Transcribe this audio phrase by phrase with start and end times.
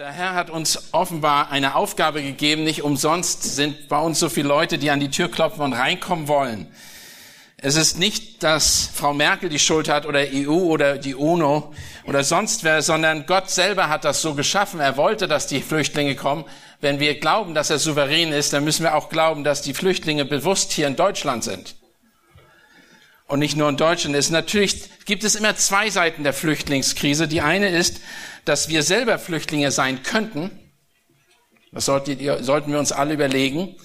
[0.00, 2.64] Der Herr hat uns offenbar eine Aufgabe gegeben.
[2.64, 6.26] Nicht umsonst sind bei uns so viele Leute, die an die Tür klopfen und reinkommen
[6.26, 6.68] wollen.
[7.58, 11.74] Es ist nicht, dass Frau Merkel die Schuld hat oder EU oder die UNO
[12.06, 14.80] oder sonst wer, sondern Gott selber hat das so geschaffen.
[14.80, 16.46] Er wollte, dass die Flüchtlinge kommen.
[16.80, 20.24] Wenn wir glauben, dass er souverän ist, dann müssen wir auch glauben, dass die Flüchtlinge
[20.24, 21.74] bewusst hier in Deutschland sind.
[23.26, 24.30] Und nicht nur in Deutschland ist.
[24.30, 27.28] Natürlich gibt es immer zwei Seiten der Flüchtlingskrise.
[27.28, 28.00] Die eine ist,
[28.44, 30.50] dass wir selber Flüchtlinge sein könnten.
[31.72, 32.18] Das sollten
[32.72, 33.76] wir uns alle überlegen.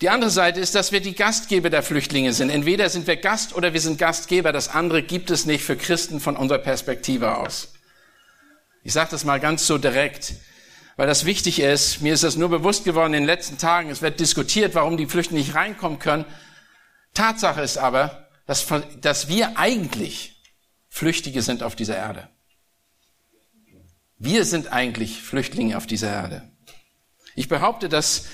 [0.00, 2.50] Die andere Seite ist, dass wir die Gastgeber der Flüchtlinge sind.
[2.50, 4.50] Entweder sind wir Gast oder wir sind Gastgeber.
[4.50, 7.72] Das andere gibt es nicht für Christen von unserer Perspektive aus.
[8.82, 10.34] Ich sage das mal ganz so direkt,
[10.96, 12.00] weil das wichtig ist.
[12.02, 13.90] Mir ist das nur bewusst geworden in den letzten Tagen.
[13.90, 16.24] Es wird diskutiert, warum die Flüchtlinge nicht reinkommen können.
[17.14, 18.66] Tatsache ist aber, dass,
[19.00, 20.42] dass wir eigentlich
[20.88, 22.28] Flüchtige sind auf dieser Erde.
[24.24, 26.48] Wir sind eigentlich Flüchtlinge auf dieser Erde.
[27.34, 28.26] Ich behaupte, dass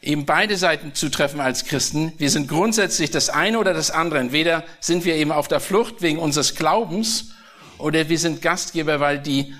[0.00, 2.14] eben beide Seiten zutreffen als Christen.
[2.16, 4.20] Wir sind grundsätzlich das eine oder das andere.
[4.20, 7.32] Entweder sind wir eben auf der Flucht wegen unseres Glaubens
[7.76, 9.52] oder wir sind Gastgeber, weil die,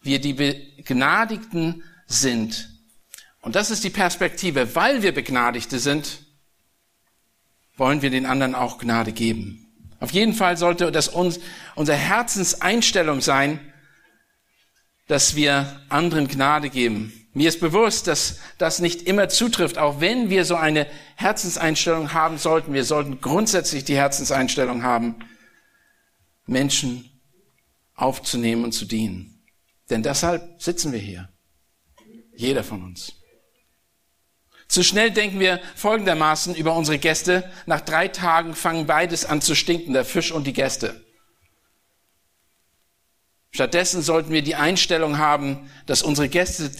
[0.00, 2.70] wir die Begnadigten sind.
[3.40, 4.76] Und das ist die Perspektive.
[4.76, 6.20] Weil wir Begnadigte sind,
[7.76, 9.66] wollen wir den anderen auch Gnade geben.
[9.98, 11.40] Auf jeden Fall sollte das uns,
[11.74, 13.58] unsere Herzenseinstellung sein,
[15.06, 17.12] dass wir anderen Gnade geben.
[17.32, 22.38] Mir ist bewusst, dass das nicht immer zutrifft, auch wenn wir so eine Herzenseinstellung haben
[22.38, 22.72] sollten.
[22.72, 25.16] Wir sollten grundsätzlich die Herzenseinstellung haben,
[26.46, 27.10] Menschen
[27.94, 29.44] aufzunehmen und zu dienen.
[29.90, 31.28] Denn deshalb sitzen wir hier.
[32.34, 33.12] Jeder von uns.
[34.68, 37.50] Zu schnell denken wir folgendermaßen über unsere Gäste.
[37.66, 41.05] Nach drei Tagen fangen beides an zu stinken, der Fisch und die Gäste.
[43.50, 46.70] Stattdessen sollten wir die Einstellung haben, dass unsere Gäste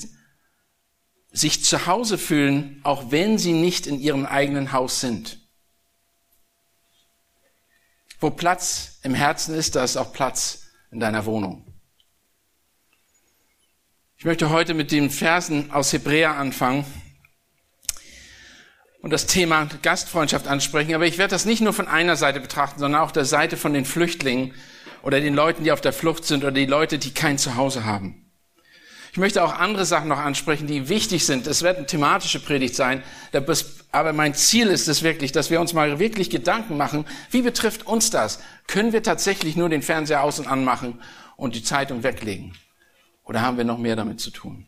[1.33, 5.39] sich zu Hause fühlen, auch wenn sie nicht in ihrem eigenen Haus sind.
[8.21, 11.67] Wo Platz im Herzen ist, da ist auch Platz in deiner Wohnung.
[14.19, 16.87] Ich möchte heute mit den Versen aus Hebräer anfangen
[19.03, 20.95] und das Thema Gastfreundschaft ansprechen.
[20.95, 23.75] Aber ich werde das nicht nur von einer Seite betrachten, sondern auch der Seite von
[23.75, 24.55] den Flüchtlingen
[25.07, 28.29] oder den Leuten, die auf der Flucht sind oder die Leute, die kein Zuhause haben.
[29.13, 31.47] Ich möchte auch andere Sachen noch ansprechen, die wichtig sind.
[31.47, 33.05] Es wird eine thematische Predigt sein,
[33.93, 37.87] aber mein Ziel ist es wirklich, dass wir uns mal wirklich Gedanken machen, wie betrifft
[37.87, 38.41] uns das?
[38.67, 41.01] Können wir tatsächlich nur den Fernseher aus und anmachen
[41.37, 42.57] und die Zeitung weglegen?
[43.23, 44.67] Oder haben wir noch mehr damit zu tun?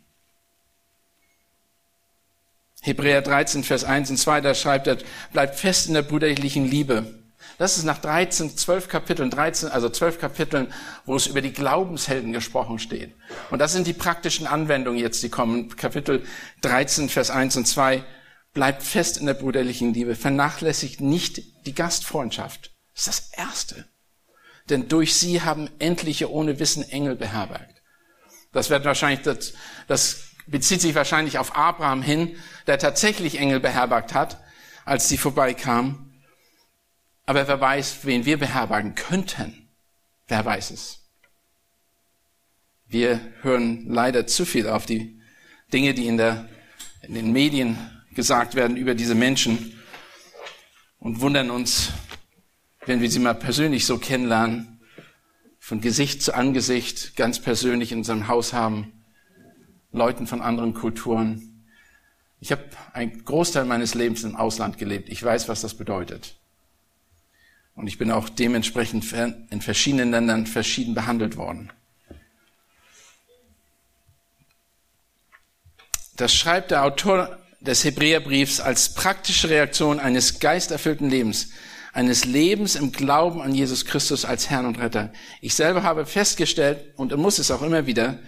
[2.81, 4.99] Hebräer 13, Vers 1 und 2, da schreibt er,
[5.33, 7.18] bleibt fest in der brüderlichen Liebe.
[7.59, 10.73] Das ist nach 13, 12 Kapiteln, 13, also 12 Kapiteln,
[11.05, 13.17] wo es über die Glaubenshelden gesprochen steht.
[13.51, 15.69] Und das sind die praktischen Anwendungen jetzt, die kommen.
[15.77, 16.25] Kapitel
[16.63, 18.05] 13, Vers 1 und 2.
[18.55, 20.15] Bleibt fest in der brüderlichen Liebe.
[20.15, 22.77] Vernachlässigt nicht die Gastfreundschaft.
[22.95, 23.89] Das ist das Erste.
[24.71, 27.83] Denn durch sie haben endliche ohne Wissen Engel beherbergt.
[28.53, 29.55] Das wird wahrscheinlich, das,
[29.89, 32.37] das bezieht sich wahrscheinlich auf Abraham hin,
[32.69, 34.41] der tatsächlich Engel beherbergt hat,
[34.85, 36.08] als sie vorbeikamen.
[37.29, 39.69] Aber wer weiß, wen wir beherbergen könnten?
[40.29, 41.01] Wer weiß es?
[42.87, 45.21] Wir hören leider zu viel auf die
[45.71, 46.49] Dinge, die in, der,
[47.03, 47.77] in den Medien
[48.15, 49.79] gesagt werden über diese Menschen
[51.01, 51.93] und wundern uns,
[52.87, 54.81] wenn wir sie mal persönlich so kennenlernen,
[55.59, 59.05] von Gesicht zu Angesicht, ganz persönlich in unserem Haus haben,
[59.93, 61.67] Leuten von anderen Kulturen.
[62.41, 62.65] Ich habe
[62.95, 65.11] einen Großteil meines Lebens im Ausland gelebt.
[65.11, 66.39] Ich weiß, was das bedeutet.
[67.79, 69.05] Und ich bin auch dementsprechend
[69.51, 71.71] in verschiedenen Ländern verschieden behandelt worden.
[76.17, 81.51] Das schreibt der Autor des Hebräerbriefs als praktische Reaktion eines geisterfüllten Lebens,
[81.93, 85.13] eines Lebens im Glauben an Jesus Christus als Herrn und Retter.
[85.41, 88.19] Ich selber habe festgestellt, und muss es auch immer wieder,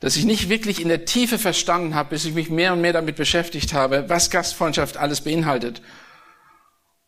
[0.00, 2.94] dass ich nicht wirklich in der Tiefe verstanden habe, bis ich mich mehr und mehr
[2.94, 5.82] damit beschäftigt habe, was Gastfreundschaft alles beinhaltet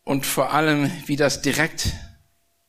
[0.05, 1.93] und vor allem, wie das direkt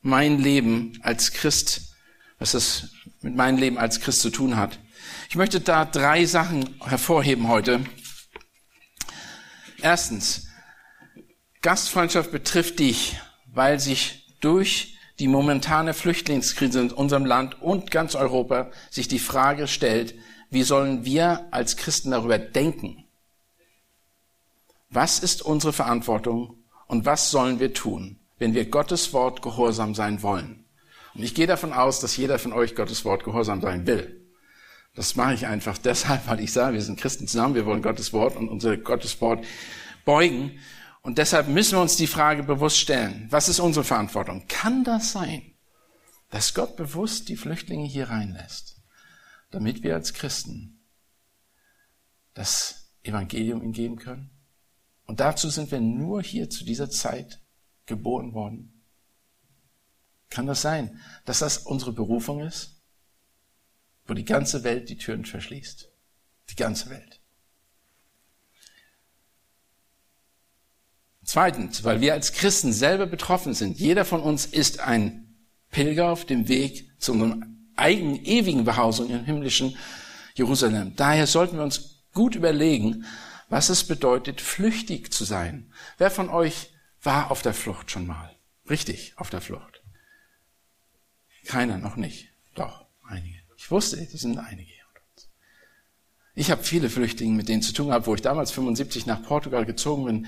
[0.01, 1.95] mein Leben als Christ,
[2.39, 2.89] was das
[3.21, 4.79] mit meinem Leben als Christ zu tun hat.
[5.29, 7.85] Ich möchte da drei Sachen hervorheben heute.
[9.81, 10.47] Erstens,
[11.61, 18.71] Gastfreundschaft betrifft dich, weil sich durch die momentane Flüchtlingskrise in unserem Land und ganz Europa
[18.89, 20.15] sich die Frage stellt,
[20.49, 23.03] wie sollen wir als Christen darüber denken?
[24.89, 26.56] Was ist unsere Verantwortung
[26.87, 30.65] und was sollen wir tun, wenn wir Gottes Wort gehorsam sein wollen?
[31.13, 34.27] Und ich gehe davon aus, dass jeder von euch Gottes Wort gehorsam sein will.
[34.95, 38.13] Das mache ich einfach deshalb, weil ich sage, wir sind Christen zusammen, wir wollen Gottes
[38.13, 39.45] Wort und unser Gottes Wort
[40.05, 40.59] beugen.
[41.01, 44.45] Und deshalb müssen wir uns die Frage bewusst stellen, was ist unsere Verantwortung?
[44.47, 45.53] Kann das sein,
[46.29, 48.81] dass Gott bewusst die Flüchtlinge hier reinlässt,
[49.51, 50.83] damit wir als Christen
[52.33, 54.36] das Evangelium ihnen geben können?
[55.07, 57.41] Und dazu sind wir nur hier zu dieser Zeit
[57.85, 58.83] geboren worden.
[60.29, 62.81] Kann das sein, dass das unsere Berufung ist?
[64.05, 65.89] Wo die ganze Welt die Türen verschließt.
[66.49, 67.21] Die ganze Welt.
[71.23, 73.79] Zweitens, weil wir als Christen selber betroffen sind.
[73.79, 75.35] Jeder von uns ist ein
[75.71, 79.77] Pilger auf dem Weg zu unserem eigenen ewigen Behausung im himmlischen
[80.35, 80.95] Jerusalem.
[80.95, 83.05] Daher sollten wir uns gut überlegen,
[83.49, 85.71] was es bedeutet, flüchtig zu sein.
[85.97, 88.35] Wer von euch war auf der Flucht schon mal?
[88.69, 89.83] Richtig, auf der Flucht.
[91.45, 92.29] Keiner, noch nicht.
[92.55, 93.37] Doch, einige.
[93.55, 94.77] Ich wusste, es sind einige.
[96.39, 99.65] Ich habe viele Flüchtlinge mit denen zu tun gehabt, wo ich damals 75 nach Portugal
[99.65, 100.27] gezogen bin,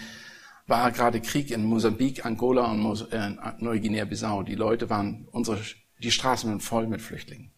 [0.65, 3.29] war gerade Krieg in Mosambik, Angola und äh,
[3.59, 4.41] Neuguinea-Bissau.
[4.41, 5.61] Die Leute waren, unsere,
[5.99, 7.51] die Straßen waren voll mit Flüchtlingen.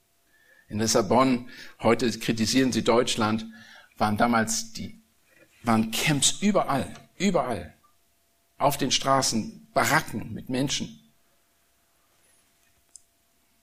[0.67, 1.47] In Lissabon,
[1.79, 3.45] heute kritisieren sie Deutschland,
[3.95, 5.00] waren damals die,
[5.63, 6.87] waren Camps überall,
[7.17, 7.73] überall.
[8.57, 10.99] Auf den Straßen, Baracken mit Menschen.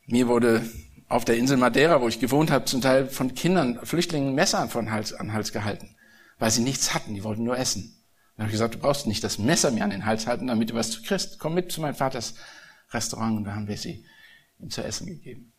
[0.07, 0.69] Mir wurde
[1.09, 4.91] auf der Insel Madeira, wo ich gewohnt habe, zum Teil von Kindern, Flüchtlingen Messer von
[4.91, 5.95] Hals, an Hals gehalten,
[6.39, 7.95] weil sie nichts hatten, die wollten nur essen.
[8.37, 10.71] Dann habe ich gesagt, du brauchst nicht das Messer mir an den Hals halten, damit
[10.71, 11.39] du was zu kriegst.
[11.39, 12.35] Komm mit zu meinem Vaters
[12.91, 14.05] Restaurant und da haben wir sie
[14.59, 15.53] ihm zu essen gegeben.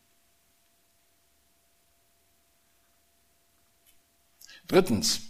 [4.66, 5.29] Drittens,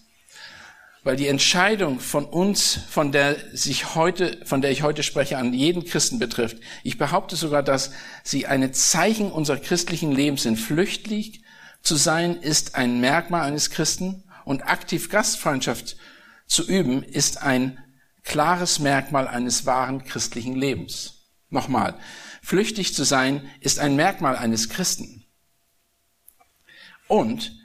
[1.02, 5.55] weil die Entscheidung von uns, von der sich heute, von der ich heute spreche, an
[5.55, 6.58] jeden Christen betrifft.
[6.82, 7.93] Ich behaupte sogar, dass
[8.23, 10.56] sie eine Zeichen unserer christlichen Lebens sind.
[10.56, 11.43] Flüchtlich
[11.82, 15.97] zu sein ist ein Merkmal eines Christen und aktiv Gastfreundschaft
[16.47, 17.79] zu üben ist ein
[18.25, 21.29] klares Merkmal eines wahren christlichen Lebens.
[21.49, 21.99] Nochmal,
[22.43, 25.25] flüchtig zu sein ist ein Merkmal eines Christen.
[27.08, 27.59] Und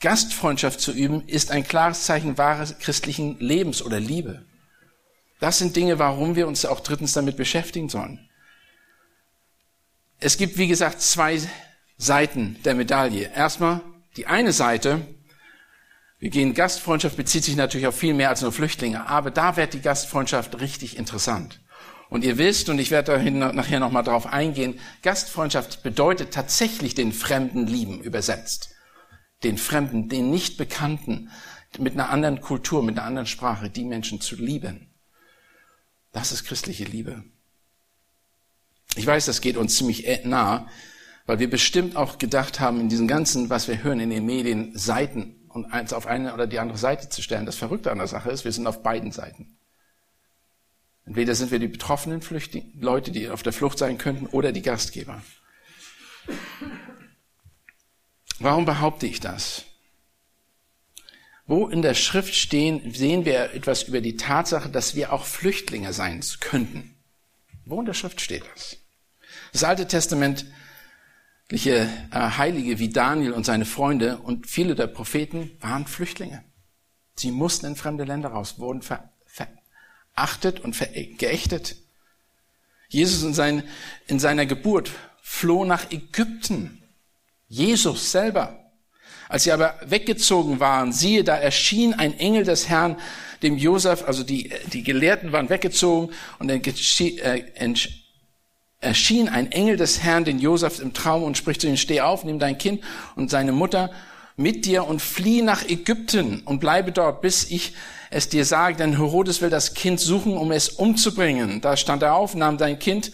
[0.00, 4.44] Gastfreundschaft zu üben, ist ein klares Zeichen wahres christlichen Lebens oder Liebe.
[5.40, 8.28] Das sind Dinge, warum wir uns auch drittens damit beschäftigen sollen.
[10.18, 11.40] Es gibt, wie gesagt, zwei
[11.98, 13.30] Seiten der Medaille.
[13.34, 13.80] Erstmal
[14.16, 15.00] die eine Seite,
[16.18, 19.74] wir gehen, Gastfreundschaft bezieht sich natürlich auf viel mehr als nur Flüchtlinge, aber da wird
[19.74, 21.60] die Gastfreundschaft richtig interessant.
[22.08, 27.12] Und ihr wisst, und ich werde dahin nachher nochmal drauf eingehen, Gastfreundschaft bedeutet tatsächlich den
[27.12, 28.75] Fremden lieben übersetzt
[29.46, 31.30] den Fremden, den Nichtbekannten,
[31.78, 34.88] mit einer anderen Kultur, mit einer anderen Sprache, die Menschen zu lieben.
[36.12, 37.24] Das ist christliche Liebe.
[38.96, 40.68] Ich weiß, das geht uns ziemlich nah,
[41.26, 44.76] weil wir bestimmt auch gedacht haben, in diesen ganzen, was wir hören in den Medien,
[44.76, 47.46] Seiten und eins auf eine oder die andere Seite zu stellen.
[47.46, 49.58] Das Verrückte an der Sache ist, wir sind auf beiden Seiten.
[51.04, 54.62] Entweder sind wir die betroffenen Flüchtlinge, Leute, die auf der Flucht sein könnten, oder die
[54.62, 55.22] Gastgeber.
[58.38, 59.64] Warum behaupte ich das?
[61.46, 65.92] Wo in der Schrift stehen, sehen wir etwas über die Tatsache, dass wir auch Flüchtlinge
[65.92, 66.96] sein könnten.
[67.64, 68.78] Wo in der Schrift steht das?
[69.52, 70.50] Das Alte Testamentliche
[71.48, 76.44] äh, Heilige wie Daniel und seine Freunde und viele der Propheten waren Flüchtlinge.
[77.14, 81.76] Sie mussten in fremde Länder raus, wurden ver, verachtet und ver, geächtet.
[82.88, 83.62] Jesus in, sein,
[84.06, 84.90] in seiner Geburt
[85.22, 86.82] floh nach Ägypten
[87.48, 88.58] Jesus selber.
[89.28, 92.96] Als sie aber weggezogen waren, siehe, da erschien ein Engel des Herrn
[93.42, 97.74] dem Josef, also die, die Gelehrten waren weggezogen und äh,
[98.80, 102.24] erschien ein Engel des Herrn den Josef im Traum und spricht zu ihm, steh auf,
[102.24, 102.82] nimm dein Kind
[103.16, 103.90] und seine Mutter
[104.36, 107.72] mit dir und flieh nach Ägypten und bleibe dort, bis ich
[108.10, 111.60] es dir sage, denn Herodes will das Kind suchen, um es umzubringen.
[111.60, 113.12] Da stand er auf, nahm sein Kind,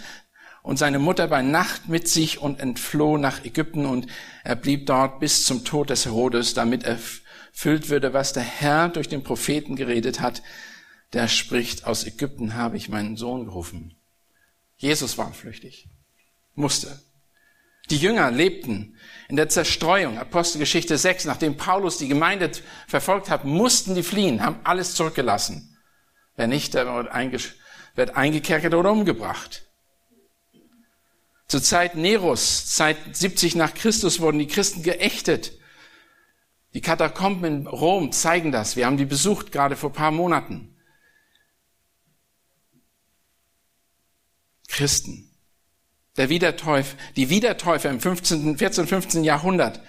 [0.62, 4.06] und seine Mutter bei Nacht mit sich und entfloh nach Ägypten und
[4.44, 9.08] er blieb dort bis zum Tod des Herodes, damit erfüllt würde, was der Herr durch
[9.08, 10.42] den Propheten geredet hat.
[11.12, 13.96] Der spricht, aus Ägypten habe ich meinen Sohn gerufen.
[14.76, 15.88] Jesus war flüchtig,
[16.54, 17.00] musste.
[17.90, 18.96] Die Jünger lebten
[19.28, 22.50] in der Zerstreuung, Apostelgeschichte 6, nachdem Paulus die Gemeinde
[22.86, 25.76] verfolgt hat, mussten die fliehen, haben alles zurückgelassen.
[26.36, 29.66] Wer nicht, der wird eingekerkert oder umgebracht.
[31.52, 35.52] Zur Zeit Neros, Zeit 70 nach Christus, wurden die Christen geächtet.
[36.72, 38.74] Die Katakomben in Rom zeigen das.
[38.74, 40.74] Wir haben die besucht, gerade vor paar Monaten.
[44.66, 45.30] Christen.
[46.16, 49.22] Der Wiedertäufer, die Wiedertäufer im 15., 14., 15.
[49.22, 49.82] Jahrhundert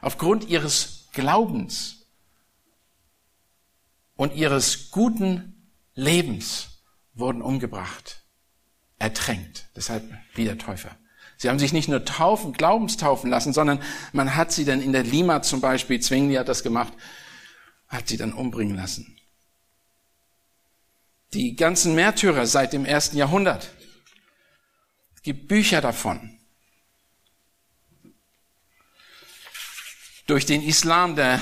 [0.00, 2.08] aufgrund ihres Glaubens
[4.16, 6.82] und ihres guten Lebens
[7.14, 8.17] wurden umgebracht,
[8.98, 9.66] ertränkt.
[9.76, 10.96] Deshalb Wiedertäufer.
[11.36, 13.80] Sie haben sich nicht nur taufen, Glaubenstaufen lassen, sondern
[14.12, 16.92] man hat sie dann in der Lima zum Beispiel, Zwingli hat das gemacht,
[17.86, 19.16] hat sie dann umbringen lassen.
[21.32, 23.70] Die ganzen Märtyrer seit dem ersten Jahrhundert.
[25.14, 26.38] Es gibt Bücher davon.
[30.26, 31.40] Durch den Islam, der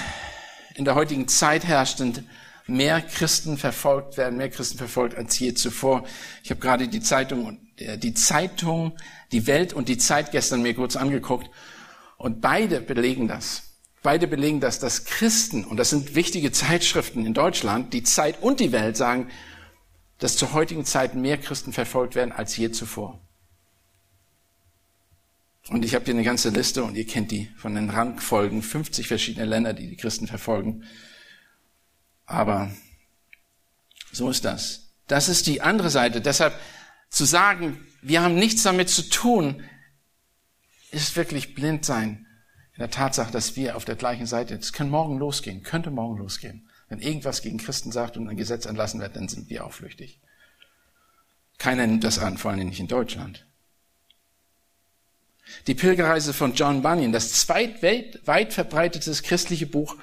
[0.74, 2.22] in der heutigen Zeit herrscht und
[2.66, 6.04] mehr Christen verfolgt werden, mehr Christen verfolgt als je zuvor.
[6.42, 8.96] Ich habe gerade die Zeitung, äh, die Zeitung,
[9.32, 11.50] die Welt und die Zeit gestern mir kurz angeguckt
[12.16, 13.62] und beide belegen das.
[14.02, 18.60] Beide belegen das, dass Christen, und das sind wichtige Zeitschriften in Deutschland, die Zeit und
[18.60, 19.28] die Welt sagen,
[20.18, 23.20] dass zur heutigen Zeit mehr Christen verfolgt werden als je zuvor.
[25.68, 29.08] Und ich habe hier eine ganze Liste und ihr kennt die von den Rangfolgen, 50
[29.08, 30.84] verschiedene Länder, die die Christen verfolgen.
[32.26, 32.70] Aber
[34.12, 34.92] so ist das.
[35.06, 36.20] Das ist die andere Seite.
[36.20, 36.58] Deshalb
[37.08, 39.62] zu sagen, wir haben nichts damit zu tun,
[40.90, 42.26] ist wirklich blind sein
[42.74, 46.18] in der Tatsache, dass wir auf der gleichen Seite, es kann morgen losgehen, könnte morgen
[46.18, 46.68] losgehen.
[46.88, 50.20] Wenn irgendwas gegen Christen sagt und ein Gesetz entlassen wird, dann sind wir auch flüchtig.
[51.58, 53.46] Keiner nimmt das an, vor allem nicht in Deutschland.
[55.66, 59.96] Die Pilgerreise von John Bunyan, das zweitweit verbreitetes christliche Buch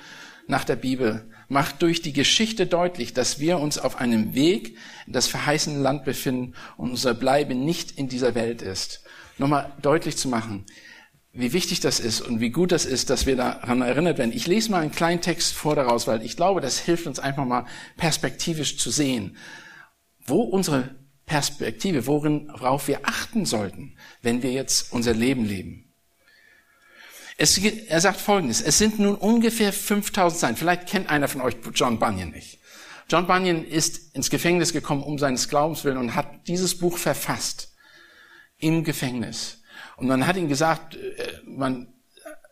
[0.48, 4.76] nach der Bibel, macht durch die Geschichte deutlich, dass wir uns auf einem Weg
[5.08, 9.04] in das verheißene Land befinden und unser Bleiben nicht in dieser Welt ist.
[9.38, 10.66] Nochmal deutlich zu machen,
[11.32, 14.34] wie wichtig das ist und wie gut das ist, dass wir daran erinnert werden.
[14.34, 17.46] Ich lese mal einen kleinen Text vor daraus, weil ich glaube, das hilft uns einfach
[17.46, 17.66] mal
[17.98, 19.38] perspektivisch zu sehen,
[20.26, 20.96] wo unsere
[21.26, 25.93] Perspektive, worin, worauf wir achten sollten, wenn wir jetzt unser Leben leben.
[27.38, 30.56] Es, er sagt Folgendes, es sind nun ungefähr 5000 sein.
[30.56, 32.60] Vielleicht kennt einer von euch John Bunyan nicht.
[33.10, 37.74] John Bunyan ist ins Gefängnis gekommen um seines Glaubens willen und hat dieses Buch verfasst.
[38.58, 39.62] Im Gefängnis.
[39.98, 41.00] Und man hat ihm gesagt, äh,
[41.46, 41.94] man,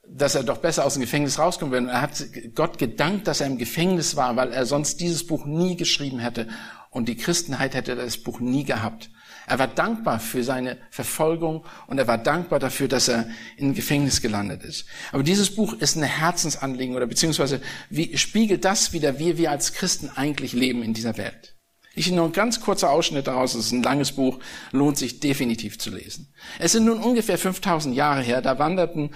[0.07, 1.85] dass er doch besser aus dem Gefängnis rauskommen würde.
[1.85, 2.23] Und er hat
[2.53, 6.47] Gott gedankt, dass er im Gefängnis war, weil er sonst dieses Buch nie geschrieben hätte.
[6.89, 9.09] Und die Christenheit hätte das Buch nie gehabt.
[9.51, 13.27] Er war dankbar für seine Verfolgung und er war dankbar dafür, dass er
[13.57, 14.85] in Gefängnis gelandet ist.
[15.11, 19.73] Aber dieses Buch ist eine Herzensanliegen oder beziehungsweise wie, spiegelt das wieder, wie wir als
[19.73, 21.57] Christen eigentlich leben in dieser Welt.
[21.95, 23.53] Ich nur ein ganz kurzer Ausschnitt daraus.
[23.53, 24.39] Es ist ein langes Buch,
[24.71, 26.33] lohnt sich definitiv zu lesen.
[26.57, 29.09] Es sind nun ungefähr 5000 Jahre her, da wanderten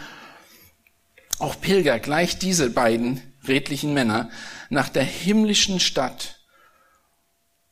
[1.39, 4.29] auch Pilger, gleich diese beiden redlichen Männer,
[4.69, 6.34] nach der himmlischen Stadt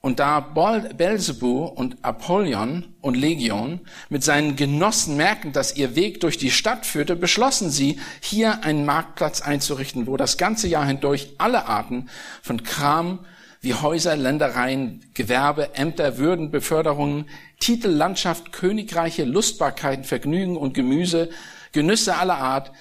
[0.03, 3.79] und da Belzebu und Apollyon und Legion
[4.09, 8.85] mit seinen Genossen merken, dass ihr Weg durch die Stadt führte, beschlossen sie, hier einen
[8.85, 12.09] Marktplatz einzurichten, wo das ganze Jahr hindurch alle Arten
[12.41, 13.25] von Kram
[13.61, 17.29] wie Häuser, Ländereien, Gewerbe, Ämter, Würden, Beförderungen,
[17.61, 21.29] Titel, Landschaft, Königreiche, Lustbarkeiten, Vergnügen und Gemüse,
[21.71, 22.73] Genüsse aller Art,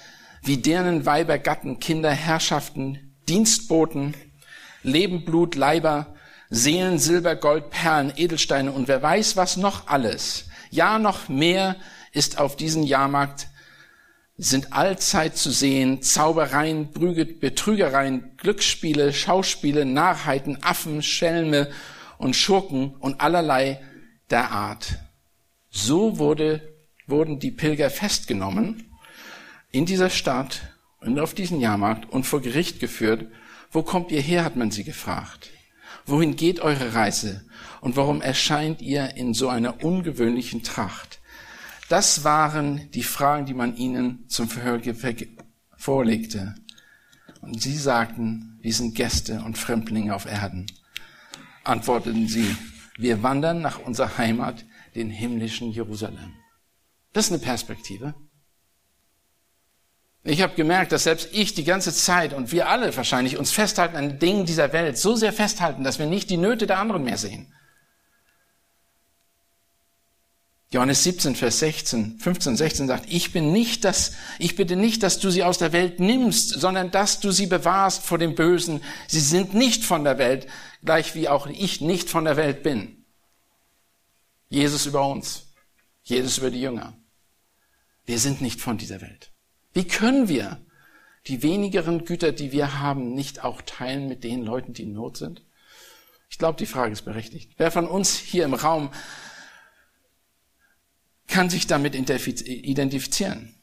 [0.43, 4.15] wie deren Weiber, Gatten, Kinder, Herrschaften, Dienstboten,
[4.83, 6.17] Leben, Blut, Leiber,
[6.55, 10.45] Seelen, Silber, Gold, Perlen, Edelsteine und wer weiß was noch alles.
[10.71, 11.77] Ja, noch mehr
[12.13, 13.49] ist auf diesem Jahrmarkt,
[14.37, 21.71] sind allzeit zu sehen, Zaubereien, Betrügereien, Glücksspiele, Schauspiele, Narrheiten, Affen, Schelme
[22.19, 23.81] und Schurken und allerlei
[24.29, 24.99] der Art.
[25.71, 26.75] So wurde,
[27.07, 28.93] wurden die Pilger festgenommen
[29.71, 30.61] in dieser Stadt
[31.01, 33.27] und auf diesen Jahrmarkt und vor Gericht geführt.
[33.71, 35.49] Wo kommt ihr her, hat man sie gefragt.
[36.07, 37.45] Wohin geht eure Reise?
[37.81, 41.21] Und warum erscheint ihr in so einer ungewöhnlichen Tracht?
[41.89, 44.81] Das waren die Fragen, die man ihnen zum Verhör
[45.77, 46.55] vorlegte.
[47.41, 50.67] Und sie sagten, wir sind Gäste und Fremdlinge auf Erden.
[51.65, 52.57] Antworteten sie,
[52.97, 56.35] wir wandern nach unserer Heimat, den himmlischen Jerusalem.
[57.13, 58.15] Das ist eine Perspektive.
[60.25, 63.97] Ich habe gemerkt, dass selbst ich die ganze Zeit und wir alle wahrscheinlich uns festhalten
[63.97, 67.19] an Dingen dieser Welt, so sehr festhalten, dass wir nicht die Nöte der anderen mehr
[67.19, 67.53] sehen.
[70.71, 75.19] Johannes 17, Vers 16, 15, 16 sagt, ich bin nicht das, ich bitte nicht, dass
[75.19, 78.81] du sie aus der Welt nimmst, sondern dass du sie bewahrst vor dem Bösen.
[79.07, 80.47] Sie sind nicht von der Welt,
[80.83, 83.05] gleich wie auch ich nicht von der Welt bin.
[84.49, 85.53] Jesus über uns.
[86.05, 86.97] Jesus über die Jünger.
[88.07, 89.32] Wir sind nicht von dieser Welt.
[89.73, 90.61] Wie können wir
[91.27, 95.17] die wenigeren Güter, die wir haben, nicht auch teilen mit den Leuten, die in Not
[95.17, 95.43] sind?
[96.29, 97.53] Ich glaube, die Frage ist berechtigt.
[97.59, 98.91] Wer von uns hier im Raum
[101.29, 103.55] kann sich damit identifizieren?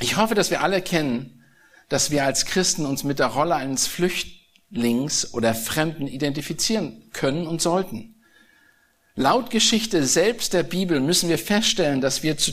[0.00, 1.44] Ich hoffe, dass wir alle kennen,
[1.88, 7.60] dass wir als Christen uns mit der Rolle eines Flüchtlings oder Fremden identifizieren können und
[7.60, 8.22] sollten.
[9.16, 12.52] Laut Geschichte selbst der Bibel müssen wir feststellen, dass wir zu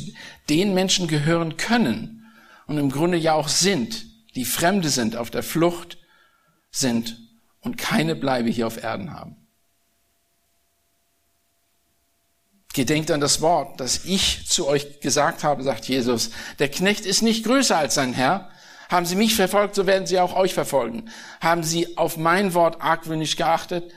[0.49, 2.24] den Menschen gehören können
[2.67, 4.05] und im Grunde ja auch sind,
[4.35, 5.97] die Fremde sind, auf der Flucht
[6.71, 7.17] sind
[7.61, 9.37] und keine Bleibe hier auf Erden haben.
[12.73, 16.31] Gedenkt an das Wort, das ich zu euch gesagt habe, sagt Jesus.
[16.59, 18.51] Der Knecht ist nicht größer als sein Herr.
[18.89, 21.09] Haben sie mich verfolgt, so werden sie auch euch verfolgen.
[21.39, 23.93] Haben sie auf mein Wort argwöhnisch geachtet,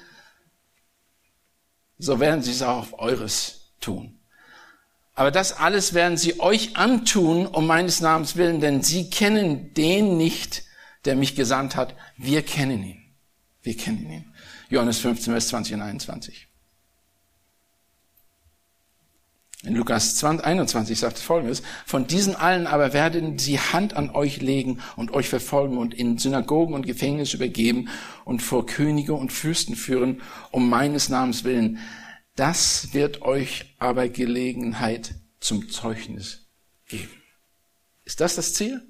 [1.98, 4.17] so werden sie es auch auf eures tun.
[5.18, 10.16] Aber das alles werden sie euch antun, um meines Namens willen, denn sie kennen den
[10.16, 10.62] nicht,
[11.06, 11.96] der mich gesandt hat.
[12.16, 13.02] Wir kennen ihn.
[13.60, 14.32] Wir kennen ihn.
[14.68, 16.46] Johannes 15, Vers 20 und 21.
[19.64, 24.10] In Lukas 20, 21 sagt es folgendes, von diesen allen aber werden sie Hand an
[24.10, 27.88] euch legen und euch verfolgen und in Synagogen und Gefängnisse übergeben
[28.25, 30.22] und vor Könige und Fürsten führen,
[30.52, 31.80] um meines Namens willen.
[32.38, 36.47] Das wird euch aber Gelegenheit zum Zeugnis
[36.87, 37.11] geben.
[38.04, 38.80] Ist das das Ziel?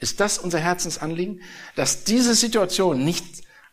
[0.00, 1.42] Ist das unser Herzensanliegen?
[1.76, 3.26] Dass diese Situation nicht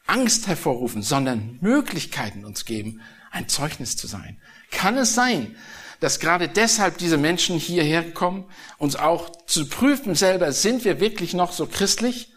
[0.06, 3.00] Angst hervorrufen, sondern Möglichkeiten uns geben,
[3.32, 4.42] ein Zeugnis zu sein.
[4.70, 5.56] Kann es sein,
[6.02, 11.34] dass gerade deshalb diese Menschen hierher kommen, uns auch zu prüfen selber, sind wir wirklich
[11.34, 12.34] noch so christlich?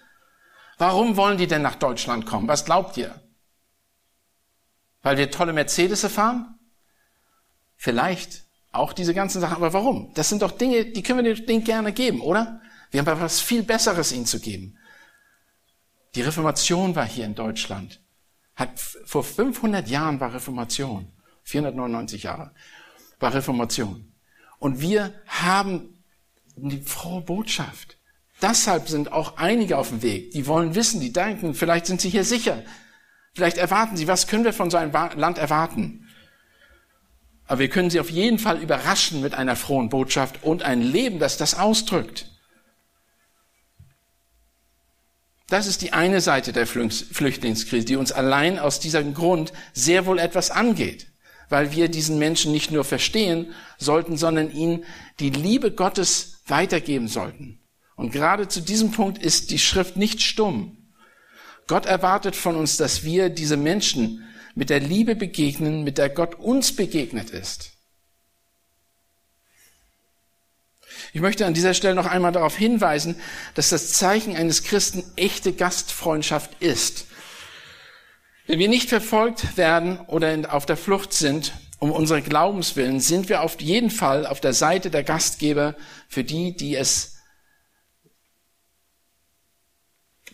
[0.78, 2.46] Warum wollen die denn nach Deutschland kommen?
[2.46, 3.20] Was glaubt ihr?
[5.02, 6.54] Weil wir tolle Mercedes fahren?
[7.84, 9.56] Vielleicht auch diese ganzen Sachen.
[9.56, 10.10] Aber warum?
[10.14, 12.62] Das sind doch Dinge, die können wir denen gerne geben, oder?
[12.90, 14.78] Wir haben aber was viel Besseres ihnen zu geben.
[16.14, 18.00] Die Reformation war hier in Deutschland.
[18.56, 21.12] Hat, vor 500 Jahren war Reformation.
[21.42, 22.54] 499 Jahre
[23.20, 24.14] war Reformation.
[24.58, 26.02] Und wir haben
[26.56, 27.98] die frohe Botschaft.
[28.40, 30.30] Deshalb sind auch einige auf dem Weg.
[30.30, 32.62] Die wollen wissen, die denken, vielleicht sind sie hier sicher.
[33.34, 36.08] Vielleicht erwarten sie, was können wir von so einem Land erwarten?
[37.46, 41.18] Aber wir können sie auf jeden Fall überraschen mit einer frohen Botschaft und ein Leben,
[41.18, 42.30] das das ausdrückt.
[45.48, 50.18] Das ist die eine Seite der Flüchtlingskrise, die uns allein aus diesem Grund sehr wohl
[50.18, 51.08] etwas angeht
[51.48, 54.84] weil wir diesen Menschen nicht nur verstehen sollten, sondern ihnen
[55.20, 57.60] die Liebe Gottes weitergeben sollten.
[57.96, 60.76] Und gerade zu diesem Punkt ist die Schrift nicht stumm.
[61.66, 66.36] Gott erwartet von uns, dass wir diese Menschen mit der Liebe begegnen, mit der Gott
[66.36, 67.72] uns begegnet ist.
[71.12, 73.16] Ich möchte an dieser Stelle noch einmal darauf hinweisen,
[73.54, 77.06] dass das Zeichen eines Christen echte Gastfreundschaft ist.
[78.46, 83.42] Wenn wir nicht verfolgt werden oder auf der Flucht sind, um unsere Glaubenswillen, sind wir
[83.42, 85.76] auf jeden Fall auf der Seite der Gastgeber
[86.08, 87.16] für die, die es,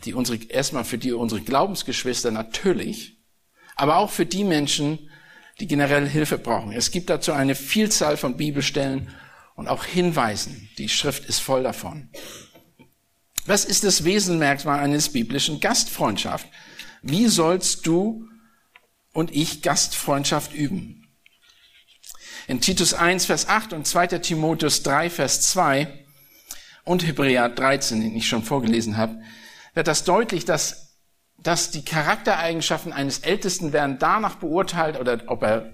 [0.04, 3.19] die unsere, erstmal für die unsere Glaubensgeschwister natürlich,
[3.80, 5.10] aber auch für die Menschen,
[5.58, 6.72] die generell Hilfe brauchen.
[6.72, 9.08] Es gibt dazu eine Vielzahl von Bibelstellen
[9.54, 10.68] und auch Hinweisen.
[10.76, 12.10] Die Schrift ist voll davon.
[13.46, 16.46] Was ist das Wesenmerkmal eines biblischen Gastfreundschaft?
[17.00, 18.28] Wie sollst du
[19.14, 21.08] und ich Gastfreundschaft üben?
[22.48, 24.08] In Titus 1, Vers 8 und 2.
[24.18, 26.04] Timotheus 3, Vers 2
[26.84, 29.22] und Hebräer 13, den ich schon vorgelesen habe,
[29.72, 30.89] wird das deutlich, dass,
[31.42, 35.72] dass die Charaktereigenschaften eines Ältesten werden danach beurteilt oder ob er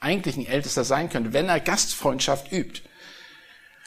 [0.00, 2.82] eigentlich ein Ältester sein könnte, wenn er Gastfreundschaft übt.